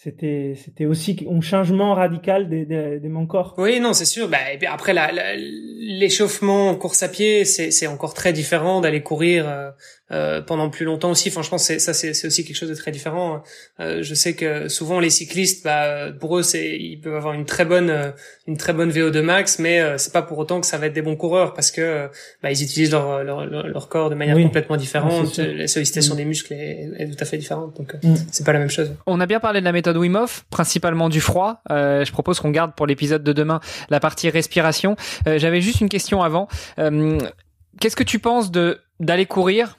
c'était 0.00 0.54
c'était 0.54 0.86
aussi 0.86 1.26
un 1.28 1.40
changement 1.40 1.92
radical 1.92 2.48
de, 2.48 2.58
de, 2.62 3.00
de 3.00 3.08
mon 3.08 3.26
corps. 3.26 3.56
Oui, 3.58 3.80
non, 3.80 3.92
c'est 3.92 4.04
sûr. 4.04 4.28
Bah, 4.28 4.52
et 4.54 4.56
puis 4.56 4.68
après, 4.68 4.94
l'échauffement 5.36 6.70
en 6.70 6.76
course 6.76 7.02
à 7.02 7.08
pied, 7.08 7.44
c'est 7.44 7.86
encore 7.88 8.14
très 8.14 8.32
différent 8.32 8.80
d'aller 8.80 9.02
courir 9.02 9.48
euh, 9.48 9.70
euh, 10.10 10.40
pendant 10.40 10.70
plus 10.70 10.86
longtemps 10.86 11.10
aussi. 11.10 11.30
Franchement, 11.30 11.58
c'est 11.58 11.78
ça, 11.78 11.92
c'est 11.92 12.26
aussi 12.26 12.44
quelque 12.44 12.56
chose 12.56 12.70
de 12.70 12.74
très 12.74 12.90
différent. 12.90 13.42
Euh, 13.78 14.02
je 14.02 14.14
sais 14.14 14.34
que 14.34 14.68
souvent 14.68 15.00
les 15.00 15.10
cyclistes, 15.10 15.64
bah, 15.64 16.10
pour 16.18 16.38
eux, 16.38 16.42
c'est 16.42 16.78
ils 16.78 16.98
peuvent 16.98 17.16
avoir 17.16 17.34
une 17.34 17.44
très 17.44 17.66
bonne 17.66 17.90
euh, 17.90 18.10
une 18.46 18.56
très 18.56 18.72
bonne 18.72 18.90
VO2 18.90 19.20
max, 19.20 19.58
mais 19.58 19.80
euh, 19.80 19.98
c'est 19.98 20.12
pas 20.12 20.22
pour 20.22 20.38
autant 20.38 20.62
que 20.62 20.66
ça 20.66 20.78
va 20.78 20.86
être 20.86 20.94
des 20.94 21.02
bons 21.02 21.16
coureurs 21.16 21.52
parce 21.52 21.70
que 21.70 22.08
bah, 22.42 22.50
ils 22.50 22.62
utilisent 22.62 22.92
leur, 22.92 23.22
leur, 23.22 23.44
leur 23.46 23.88
corps 23.90 24.08
de 24.08 24.14
manière 24.14 24.38
complètement 24.38 24.76
différente. 24.76 25.36
la 25.36 25.66
sollicitation 25.68 26.14
mm. 26.14 26.16
des 26.16 26.24
muscles 26.24 26.54
est, 26.54 26.90
est, 26.96 27.10
tout 27.10 27.22
à 27.22 27.26
fait 27.26 27.36
différente, 27.36 27.76
donc 27.76 27.94
mm. 28.02 28.14
c'est 28.32 28.46
pas 28.46 28.54
la 28.54 28.60
même 28.60 28.70
chose. 28.70 28.94
On 29.06 29.20
a 29.20 29.26
bien 29.26 29.40
parlé 29.40 29.60
de 29.60 29.64
la 29.66 29.72
méthode 29.72 29.87
Wim 29.96 30.16
Hof, 30.16 30.44
principalement 30.50 31.08
du 31.08 31.20
froid. 31.20 31.62
je 31.68 32.10
propose 32.12 32.40
qu'on 32.40 32.50
garde 32.50 32.74
pour 32.74 32.86
l'épisode 32.86 33.22
de 33.22 33.32
demain 33.32 33.60
la 33.90 34.00
partie 34.00 34.28
respiration. 34.30 34.96
J'avais 35.26 35.60
juste 35.60 35.80
une 35.80 35.88
question 35.88 36.22
avant. 36.22 36.48
Qu'est-ce 36.76 37.96
que 37.96 38.04
tu 38.04 38.18
penses 38.18 38.50
de 38.50 38.80
d'aller 39.00 39.26
courir 39.26 39.78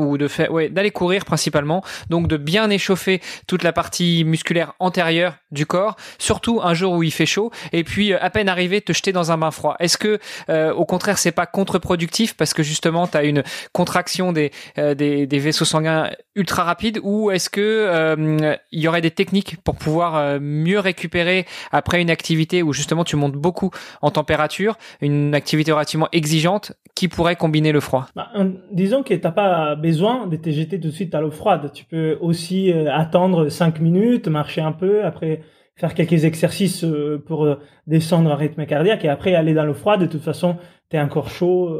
ou 0.00 0.18
de 0.18 0.28
faire 0.28 0.50
d'aller 0.70 0.90
courir 0.90 1.24
principalement. 1.24 1.82
Donc 2.08 2.26
de 2.28 2.36
bien 2.36 2.70
échauffer 2.70 3.20
toute 3.46 3.62
la 3.62 3.72
partie 3.72 4.24
musculaire 4.24 4.72
antérieure 4.78 5.34
du 5.50 5.66
corps 5.66 5.96
surtout 6.18 6.60
un 6.62 6.74
jour 6.74 6.92
où 6.94 7.02
il 7.02 7.12
fait 7.12 7.26
chaud 7.26 7.50
et 7.72 7.84
puis 7.84 8.12
euh, 8.12 8.18
à 8.20 8.30
peine 8.30 8.48
arrivé 8.48 8.80
te 8.80 8.92
jeter 8.92 9.12
dans 9.12 9.32
un 9.32 9.38
bain 9.38 9.50
froid. 9.50 9.76
Est-ce 9.80 9.98
que 9.98 10.18
euh, 10.48 10.72
au 10.72 10.84
contraire 10.84 11.18
c'est 11.18 11.32
pas 11.32 11.46
contre-productif 11.46 12.36
parce 12.36 12.54
que 12.54 12.62
justement 12.62 13.06
tu 13.06 13.16
as 13.16 13.24
une 13.24 13.42
contraction 13.72 14.32
des, 14.32 14.50
euh, 14.78 14.94
des, 14.94 15.26
des 15.26 15.38
vaisseaux 15.38 15.64
sanguins 15.64 16.10
ultra 16.36 16.64
rapide 16.64 17.00
ou 17.02 17.30
est-ce 17.30 17.50
que 17.50 18.56
il 18.72 18.80
y 18.80 18.88
aurait 18.88 19.00
des 19.00 19.10
techniques 19.10 19.56
pour 19.62 19.76
pouvoir 19.76 20.40
mieux 20.40 20.78
récupérer 20.78 21.46
après 21.72 22.00
une 22.00 22.10
activité 22.10 22.62
où 22.62 22.72
justement 22.72 23.04
tu 23.04 23.16
montes 23.16 23.34
beaucoup 23.34 23.70
en 24.00 24.10
température 24.10 24.76
une 25.00 25.34
activité 25.34 25.72
relativement 25.72 26.08
exigeante 26.12 26.72
qui 26.94 27.08
pourrait 27.08 27.36
combiner 27.36 27.72
le 27.72 27.80
froid? 27.80 28.06
Bah, 28.14 28.28
disons 28.72 29.02
que 29.02 29.14
t'as 29.14 29.32
pas 29.32 29.76
besoin 29.90 30.28
de 30.28 30.36
te 30.36 30.50
jeter 30.50 30.78
tout 30.78 30.88
de 30.88 30.92
suite 30.92 31.14
à 31.16 31.20
l'eau 31.20 31.32
froide. 31.32 31.72
Tu 31.74 31.84
peux 31.84 32.16
aussi 32.20 32.72
euh, 32.72 32.92
attendre 32.92 33.48
5 33.48 33.80
minutes, 33.80 34.28
marcher 34.28 34.60
un 34.60 34.72
peu, 34.72 35.04
après 35.04 35.42
faire 35.74 35.94
quelques 35.94 36.24
exercices 36.24 36.84
euh, 36.84 37.22
pour 37.26 37.44
euh, 37.44 37.56
descendre 37.88 38.30
un 38.30 38.36
rythme 38.36 38.66
cardiaque 38.66 39.04
et 39.04 39.08
après 39.08 39.34
aller 39.34 39.52
dans 39.52 39.64
l'eau 39.64 39.74
froide. 39.74 40.00
De 40.00 40.06
toute 40.06 40.22
façon, 40.22 40.58
tu 40.90 40.96
es 40.96 41.00
encore 41.00 41.28
chaud. 41.28 41.76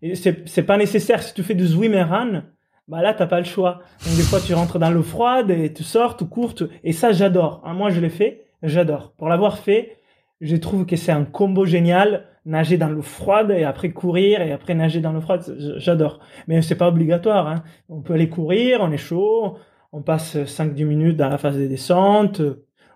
Et 0.00 0.14
c'est, 0.14 0.62
pas 0.62 0.76
nécessaire. 0.76 1.22
Si 1.22 1.34
tu 1.34 1.42
fais 1.42 1.56
du 1.56 1.66
swimmerun, 1.66 2.44
bah 2.86 3.02
là, 3.02 3.14
t'as 3.14 3.26
pas 3.26 3.38
le 3.38 3.44
choix. 3.44 3.80
Donc, 4.06 4.16
des 4.16 4.22
fois, 4.22 4.38
tu 4.40 4.54
rentres 4.54 4.78
dans 4.78 4.90
l'eau 4.90 5.02
froide 5.02 5.50
et 5.50 5.72
tu 5.72 5.82
sors, 5.82 6.16
tu 6.16 6.26
cours. 6.26 6.54
Et 6.84 6.92
ça, 6.92 7.10
j'adore. 7.10 7.62
Hein, 7.64 7.74
moi, 7.74 7.90
je 7.90 8.00
l'ai 8.00 8.10
fait. 8.10 8.44
J'adore. 8.62 9.12
Pour 9.18 9.28
l'avoir 9.28 9.58
fait, 9.58 9.98
je 10.40 10.54
trouve 10.56 10.86
que 10.86 10.96
c'est 10.96 11.12
un 11.12 11.24
combo 11.24 11.64
génial 11.64 12.29
nager 12.46 12.78
dans 12.78 12.88
l'eau 12.88 13.02
froide 13.02 13.50
et 13.50 13.64
après 13.64 13.90
courir 13.90 14.40
et 14.42 14.52
après 14.52 14.74
nager 14.74 15.00
dans 15.00 15.12
l'eau 15.12 15.20
froide, 15.20 15.44
j'adore. 15.76 16.20
Mais 16.48 16.62
c'est 16.62 16.76
pas 16.76 16.88
obligatoire. 16.88 17.48
Hein. 17.48 17.62
On 17.88 18.00
peut 18.00 18.14
aller 18.14 18.28
courir, 18.28 18.80
on 18.80 18.90
est 18.90 18.96
chaud, 18.96 19.58
on 19.92 20.02
passe 20.02 20.36
5-10 20.36 20.84
minutes 20.84 21.16
dans 21.16 21.28
la 21.28 21.38
phase 21.38 21.56
de 21.58 21.66
descente, 21.66 22.40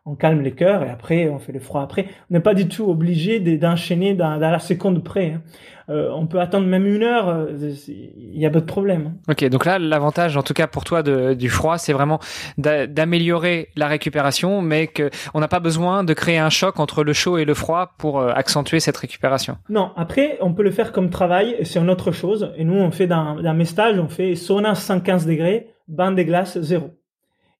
on 0.06 0.16
calme 0.16 0.42
les 0.42 0.52
cœurs 0.52 0.82
et 0.82 0.90
après 0.90 1.28
on 1.28 1.38
fait 1.38 1.52
le 1.52 1.60
froid 1.60 1.82
après. 1.82 2.06
On 2.30 2.34
n'est 2.34 2.40
pas 2.40 2.54
du 2.54 2.68
tout 2.68 2.84
obligé 2.90 3.40
d'enchaîner 3.40 4.14
dans, 4.14 4.38
dans, 4.38 4.50
la 4.50 4.58
seconde 4.58 5.02
près. 5.02 5.32
Hein. 5.32 5.42
Euh, 5.90 6.10
on 6.14 6.26
peut 6.26 6.40
attendre 6.40 6.66
même 6.66 6.86
une 6.86 7.02
heure, 7.02 7.28
euh, 7.28 7.52
il 7.88 8.38
y 8.38 8.46
a 8.46 8.50
pas 8.50 8.60
de 8.60 8.64
problème. 8.64 9.12
Hein. 9.28 9.32
Ok, 9.32 9.44
donc 9.48 9.64
là 9.64 9.78
l'avantage 9.78 10.36
en 10.36 10.42
tout 10.42 10.54
cas 10.54 10.66
pour 10.66 10.84
toi 10.84 11.02
de, 11.02 11.34
du 11.34 11.50
froid, 11.50 11.78
c'est 11.78 11.92
vraiment 11.92 12.20
d'améliorer 12.56 13.68
la 13.76 13.86
récupération, 13.86 14.62
mais 14.62 14.86
que 14.86 15.10
on 15.32 15.40
n'a 15.40 15.48
pas 15.48 15.60
besoin 15.60 16.04
de 16.04 16.12
créer 16.14 16.38
un 16.38 16.50
choc 16.50 16.80
entre 16.80 17.04
le 17.04 17.12
chaud 17.12 17.38
et 17.38 17.44
le 17.44 17.54
froid 17.54 17.94
pour 17.98 18.20
euh, 18.20 18.30
accentuer 18.34 18.80
cette 18.80 18.96
récupération. 18.96 19.58
Non, 19.68 19.92
après 19.96 20.38
on 20.40 20.52
peut 20.52 20.62
le 20.62 20.70
faire 20.70 20.92
comme 20.92 21.10
travail, 21.10 21.56
c'est 21.64 21.78
une 21.78 21.90
autre 21.90 22.12
chose. 22.12 22.52
Et 22.56 22.64
nous 22.64 22.76
on 22.76 22.90
fait 22.90 23.06
dans, 23.06 23.36
dans 23.36 23.54
mes 23.54 23.66
stages, 23.66 23.98
on 23.98 24.08
fait 24.08 24.34
sauna 24.34 24.74
115 24.74 25.26
degrés, 25.26 25.68
bain 25.88 26.12
des 26.12 26.24
glaces 26.24 26.58
zéro. 26.60 26.90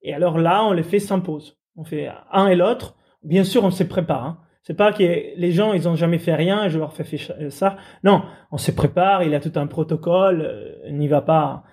Et 0.02 0.14
alors 0.14 0.38
là 0.38 0.62
on 0.64 0.72
les 0.72 0.82
fait 0.82 0.98
sans 0.98 1.20
pause. 1.20 1.56
On 1.76 1.84
fait 1.84 2.08
un 2.32 2.46
et 2.48 2.56
l'autre. 2.56 2.96
Bien 3.22 3.44
sûr, 3.44 3.64
on 3.64 3.70
se 3.70 3.84
prépare. 3.84 4.24
Hein. 4.24 4.38
C'est 4.62 4.74
pas 4.74 4.92
que 4.92 5.02
les 5.02 5.52
gens, 5.52 5.74
ils 5.74 5.88
ont 5.88 5.94
jamais 5.94 6.18
fait 6.18 6.34
rien, 6.34 6.68
je 6.68 6.78
leur 6.78 6.94
fais 6.94 7.04
ça. 7.50 7.76
Non, 8.02 8.22
on 8.50 8.56
se 8.56 8.70
prépare, 8.70 9.22
il 9.22 9.30
y 9.30 9.34
a 9.34 9.40
tout 9.40 9.52
un 9.56 9.66
protocole, 9.66 10.40
euh, 10.42 10.90
n'y 10.90 11.06
va 11.06 11.20
pas. 11.20 11.64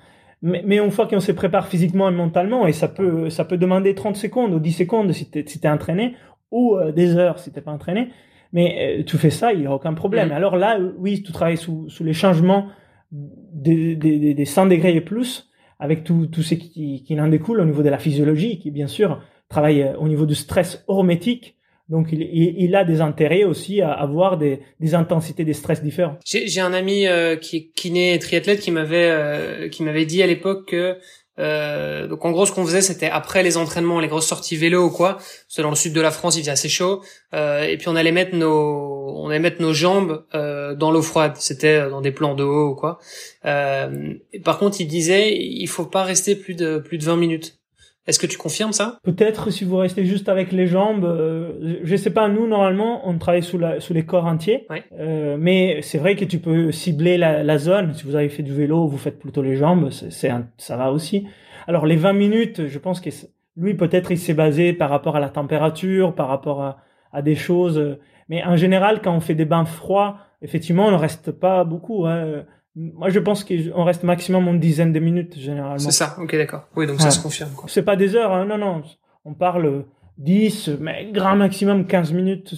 Mais, 0.42 0.62
mais 0.66 0.78
une 0.78 0.92
fois 0.92 1.08
qu'on 1.08 1.22
se 1.22 1.32
prépare 1.32 1.68
physiquement 1.68 2.10
et 2.10 2.14
mentalement, 2.14 2.68
et 2.68 2.74
ça 2.74 2.90
peut, 2.90 3.30
ça 3.30 3.46
peut 3.46 3.58
demander 3.58 3.96
30 3.96 4.18
secondes 4.18 4.54
ou 4.54 4.60
10 4.60 4.72
secondes 4.74 5.12
si 5.14 5.30
t'es, 5.30 5.46
si 5.48 5.62
t'es 5.62 5.70
entraîné, 5.70 6.16
ou 6.52 6.76
euh, 6.76 6.92
des 6.92 7.16
heures 7.16 7.40
si 7.40 7.54
t'es 7.54 7.62
pas 7.62 7.72
entraîné, 7.72 8.10
mais 8.52 9.00
euh, 9.00 9.04
tu 9.06 9.18
fais 9.18 9.30
ça, 9.30 9.54
il 9.54 9.62
y 9.62 9.68
a 9.68 9.72
aucun 9.72 9.94
problème. 9.94 10.30
Mm. 10.30 10.34
Alors 10.34 10.58
là, 10.58 10.78
oui, 10.98 11.24
tu 11.24 11.32
travailles 11.32 11.58
sous, 11.58 11.90
sous 11.90 12.04
les 12.04 12.14
changements 12.14 12.68
des, 13.12 13.96
des, 13.96 14.34
des 14.34 14.46
100 14.46 14.66
degrés 14.66 14.96
et 14.96 15.02
plus, 15.02 15.50
avec 15.80 16.04
tout, 16.04 16.28
tout 16.28 16.42
ce 16.42 16.56
qui, 16.56 17.04
qui 17.04 17.22
en 17.22 17.28
découle 17.28 17.62
au 17.62 17.66
niveau 17.66 17.84
de 17.84 17.90
la 17.90 18.00
physiologie, 18.00 18.60
qui 18.60 18.70
bien 18.70 18.88
sûr 18.88 19.22
travaille 19.52 19.84
euh, 19.84 19.96
au 19.98 20.08
niveau 20.08 20.26
du 20.26 20.36
stress 20.36 20.84
hormétique. 20.88 21.56
Donc, 21.90 22.08
il, 22.14 22.22
il, 22.22 22.74
a 22.78 22.86
des 22.86 23.02
intérêts 23.02 23.44
aussi 23.44 23.82
à 23.82 23.92
avoir 23.92 24.38
des, 24.38 24.62
des 24.80 24.96
intensités 24.96 25.44
des 25.44 25.54
stress 25.54 25.84
différents. 25.84 26.18
J'ai 26.24 26.62
un 26.62 26.72
ami 26.72 27.06
euh, 27.06 27.36
qui 27.36 27.58
est 27.58 27.72
kiné 27.76 28.18
triathlète 28.18 28.62
qui 28.62 28.72
m'avait 28.72 29.10
euh, 29.12 29.68
qui 29.68 29.84
m'avait 29.84 30.06
dit 30.06 30.24
à 30.24 30.28
l'époque 30.28 30.70
que 30.70 30.98
euh, 31.40 32.08
donc 32.08 32.26
en 32.26 32.32
gros 32.32 32.46
ce 32.46 32.52
qu'on 32.52 32.66
faisait 32.66 32.82
c'était 32.82 33.10
après 33.10 33.42
les 33.42 33.56
entraînements, 33.56 34.00
les 34.00 34.10
grosses 34.10 34.28
sorties 34.28 34.58
vélo 34.58 34.86
ou 34.86 34.90
quoi, 34.90 35.18
c'est 35.48 35.62
dans 35.62 35.70
le 35.70 35.76
sud 35.76 35.94
de 35.94 36.02
la 36.02 36.12
France 36.12 36.36
il 36.36 36.42
faisait 36.42 36.52
assez 36.52 36.68
chaud, 36.68 37.02
euh, 37.34 37.64
et 37.64 37.78
puis 37.78 37.88
on 37.88 37.96
allait 37.96 38.12
mettre 38.12 38.36
nos 38.36 39.16
on 39.18 39.30
allait 39.30 39.40
mettre 39.40 39.62
nos 39.62 39.74
jambes 39.74 40.26
euh, 40.36 40.76
dans 40.76 40.92
l'eau 40.92 41.02
froide, 41.02 41.34
c'était 41.38 41.90
dans 41.90 42.02
des 42.02 42.12
plans 42.12 42.36
de 42.36 42.44
haut 42.44 42.72
ou 42.72 42.76
quoi. 42.76 43.00
par 43.44 44.60
contre 44.60 44.82
il 44.82 44.88
disait 44.88 45.36
il 45.36 45.68
faut 45.68 45.86
pas 45.86 46.04
rester 46.04 46.36
plus 46.36 46.54
de 46.54 46.80
plus 46.80 46.98
de 46.98 47.06
20 47.06 47.16
minutes 47.16 47.61
est-ce 48.08 48.18
que 48.18 48.26
tu 48.26 48.38
confirmes 48.38 48.74
ça? 48.74 48.98
Peut-être 49.04 49.52
si 49.52 49.64
vous 49.64 49.78
restez 49.78 50.06
juste 50.06 50.28
avec 50.28 50.52
les 50.52 50.66
jambes. 50.66 51.06
Euh, 51.06 51.80
je 51.84 51.96
sais 51.96 52.10
pas. 52.10 52.28
Nous 52.30 52.48
normalement, 52.48 53.08
on 53.08 53.18
travaille 53.20 53.44
sous, 53.44 53.60
la, 53.60 53.80
sous 53.80 53.94
les 53.94 54.06
corps 54.06 54.26
entiers. 54.26 54.66
Euh, 55.00 55.38
mais 55.40 55.82
c'est 55.84 56.00
vrai 56.00 56.16
que 56.16 56.26
tu 56.26 56.40
peux 56.40 56.72
cibler 56.72 57.18
la, 57.18 57.44
la, 57.44 57.58
zone. 57.60 57.94
Si 57.94 58.04
vous 58.04 58.16
avez 58.16 58.30
fait 58.30 58.42
du 58.42 58.54
vélo, 58.54 58.88
vous 58.88 58.98
faites 58.98 59.20
plutôt 59.20 59.44
les 59.44 59.56
jambes. 59.56 59.90
C'est 59.92 60.32
ça 60.58 60.78
va 60.78 60.92
aussi. 60.92 61.28
Alors 61.68 61.86
les 61.86 61.96
20 61.96 62.14
minutes, 62.14 62.68
je 62.68 62.80
pense 62.80 63.02
que 63.02 63.12
lui 63.56 63.76
peut-être 63.76 64.12
il 64.12 64.18
s'est 64.18 64.34
basé 64.34 64.74
par 64.74 64.90
rapport 64.90 65.16
à 65.16 65.20
la 65.20 65.30
température, 65.30 66.16
par 66.16 66.28
rapport 66.28 66.64
à, 66.64 66.78
à 67.14 67.22
des 67.22 67.36
choses. 67.36 68.00
Mais 68.30 68.44
en 68.44 68.58
général, 68.58 69.02
quand 69.04 69.16
on 69.16 69.20
fait 69.20 69.36
des 69.36 69.46
bains 69.46 69.66
froids, 69.66 70.18
effectivement, 70.42 70.88
on 70.88 70.92
ne 70.92 70.96
reste 70.96 71.32
pas 71.32 71.64
beaucoup. 71.66 72.08
Hein. 72.08 72.46
Moi, 72.76 73.10
je 73.10 73.20
pense 73.20 73.44
qu'on 73.44 73.84
reste 73.84 74.04
maximum 74.04 74.48
une 74.48 74.60
dizaine 74.60 74.94
de 74.94 75.00
minutes, 75.00 75.38
généralement. 75.38 75.78
C'est 75.78 75.92
ça, 75.92 76.16
ok, 76.20 76.36
d'accord. 76.36 76.68
Oui, 76.76 76.88
donc 76.88 77.02
ça 77.02 77.12
se 77.12 77.22
confirme. 77.22 77.50
C'est 77.68 77.84
pas 77.84 77.96
des 77.96 78.16
heures, 78.16 78.32
hein, 78.32 78.46
non, 78.46 78.58
non. 78.58 78.84
On 79.26 79.34
parle 79.34 79.86
10, 80.18 80.72
mais 80.80 81.10
grand 81.12 81.36
maximum 81.36 81.86
15 81.86 82.14
minutes 82.14 82.54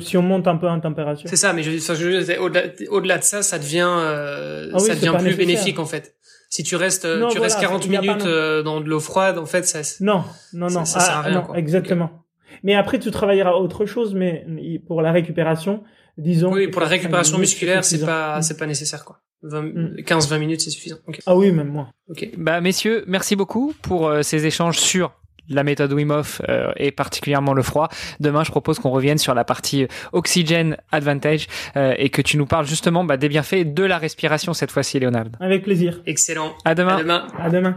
si 0.00 0.16
on 0.16 0.22
monte 0.22 0.48
un 0.48 0.56
peu 0.56 0.68
en 0.68 0.80
température. 0.80 1.28
C'est 1.28 1.36
ça, 1.36 1.52
mais 1.52 1.62
je, 1.62 1.70
je 1.70 2.88
au-delà, 2.88 3.18
de 3.18 3.22
ça, 3.22 3.42
ça 3.42 3.58
devient, 3.58 3.88
euh, 3.88 4.70
ah 4.74 4.78
ça 4.80 4.94
devient 4.94 5.14
plus 5.18 5.36
bénéfique, 5.36 5.78
en 5.78 5.86
fait. 5.86 6.16
Si 6.50 6.64
tu 6.64 6.76
restes, 6.76 7.06
tu 7.30 7.38
restes 7.38 7.60
40 7.60 7.88
minutes 7.88 8.26
euh, 8.26 8.62
dans 8.62 8.80
de 8.80 8.88
l'eau 8.88 9.00
froide, 9.00 9.38
en 9.38 9.46
fait, 9.46 9.64
ça. 9.64 9.80
Non, 10.00 10.24
non, 10.52 10.70
non. 10.70 10.84
Ça, 10.84 11.00
sert 11.00 11.14
à 11.14 11.18
ah, 11.18 11.22
rien, 11.22 11.44
non, 11.48 11.54
exactement. 11.54 12.10
Mais 12.64 12.74
après, 12.74 12.98
tu 12.98 13.10
travailleras 13.10 13.52
autre 13.52 13.86
chose, 13.86 14.14
mais 14.14 14.44
pour 14.86 15.02
la 15.02 15.12
récupération, 15.12 15.84
disons. 16.18 16.52
Oui, 16.52 16.66
pour 16.66 16.80
la 16.80 16.88
45 16.88 16.90
récupération 16.90 17.38
musculaire, 17.38 17.84
c'est 17.84 18.04
pas, 18.04 18.42
c'est 18.42 18.56
pas 18.56 18.66
nécessaire, 18.66 19.04
quoi. 19.04 19.20
Mm. 19.42 19.96
15-20 20.00 20.38
minutes, 20.38 20.60
c'est 20.60 20.70
suffisant. 20.70 20.96
Ah 21.26 21.36
oui, 21.36 21.50
même 21.52 21.68
moi. 21.68 21.88
Ok. 22.08 22.28
Bah, 22.36 22.60
messieurs, 22.60 23.04
merci 23.06 23.36
beaucoup 23.36 23.74
pour 23.82 24.08
euh, 24.08 24.22
ces 24.22 24.46
échanges 24.46 24.78
sur 24.78 25.12
la 25.48 25.64
méthode 25.64 25.92
Wim 25.92 26.10
Hof 26.10 26.40
euh, 26.48 26.72
et 26.76 26.92
particulièrement 26.92 27.52
le 27.52 27.62
froid. 27.62 27.88
Demain, 28.20 28.44
je 28.44 28.50
propose 28.50 28.78
qu'on 28.78 28.90
revienne 28.90 29.18
sur 29.18 29.34
la 29.34 29.44
partie 29.44 29.86
Oxygen 30.12 30.76
Advantage 30.92 31.48
euh, 31.76 31.94
et 31.98 32.10
que 32.10 32.22
tu 32.22 32.36
nous 32.36 32.46
parles 32.46 32.66
justement 32.66 33.04
bah, 33.04 33.16
des 33.16 33.28
bienfaits 33.28 33.74
de 33.74 33.82
la 33.82 33.98
respiration 33.98 34.54
cette 34.54 34.70
fois-ci, 34.70 35.00
Léonard. 35.00 35.26
Avec 35.40 35.64
plaisir. 35.64 36.00
Excellent. 36.06 36.54
À 36.64 36.74
demain. 36.74 36.96
À 36.96 37.02
demain. 37.02 37.26
À 37.38 37.50
demain. 37.50 37.76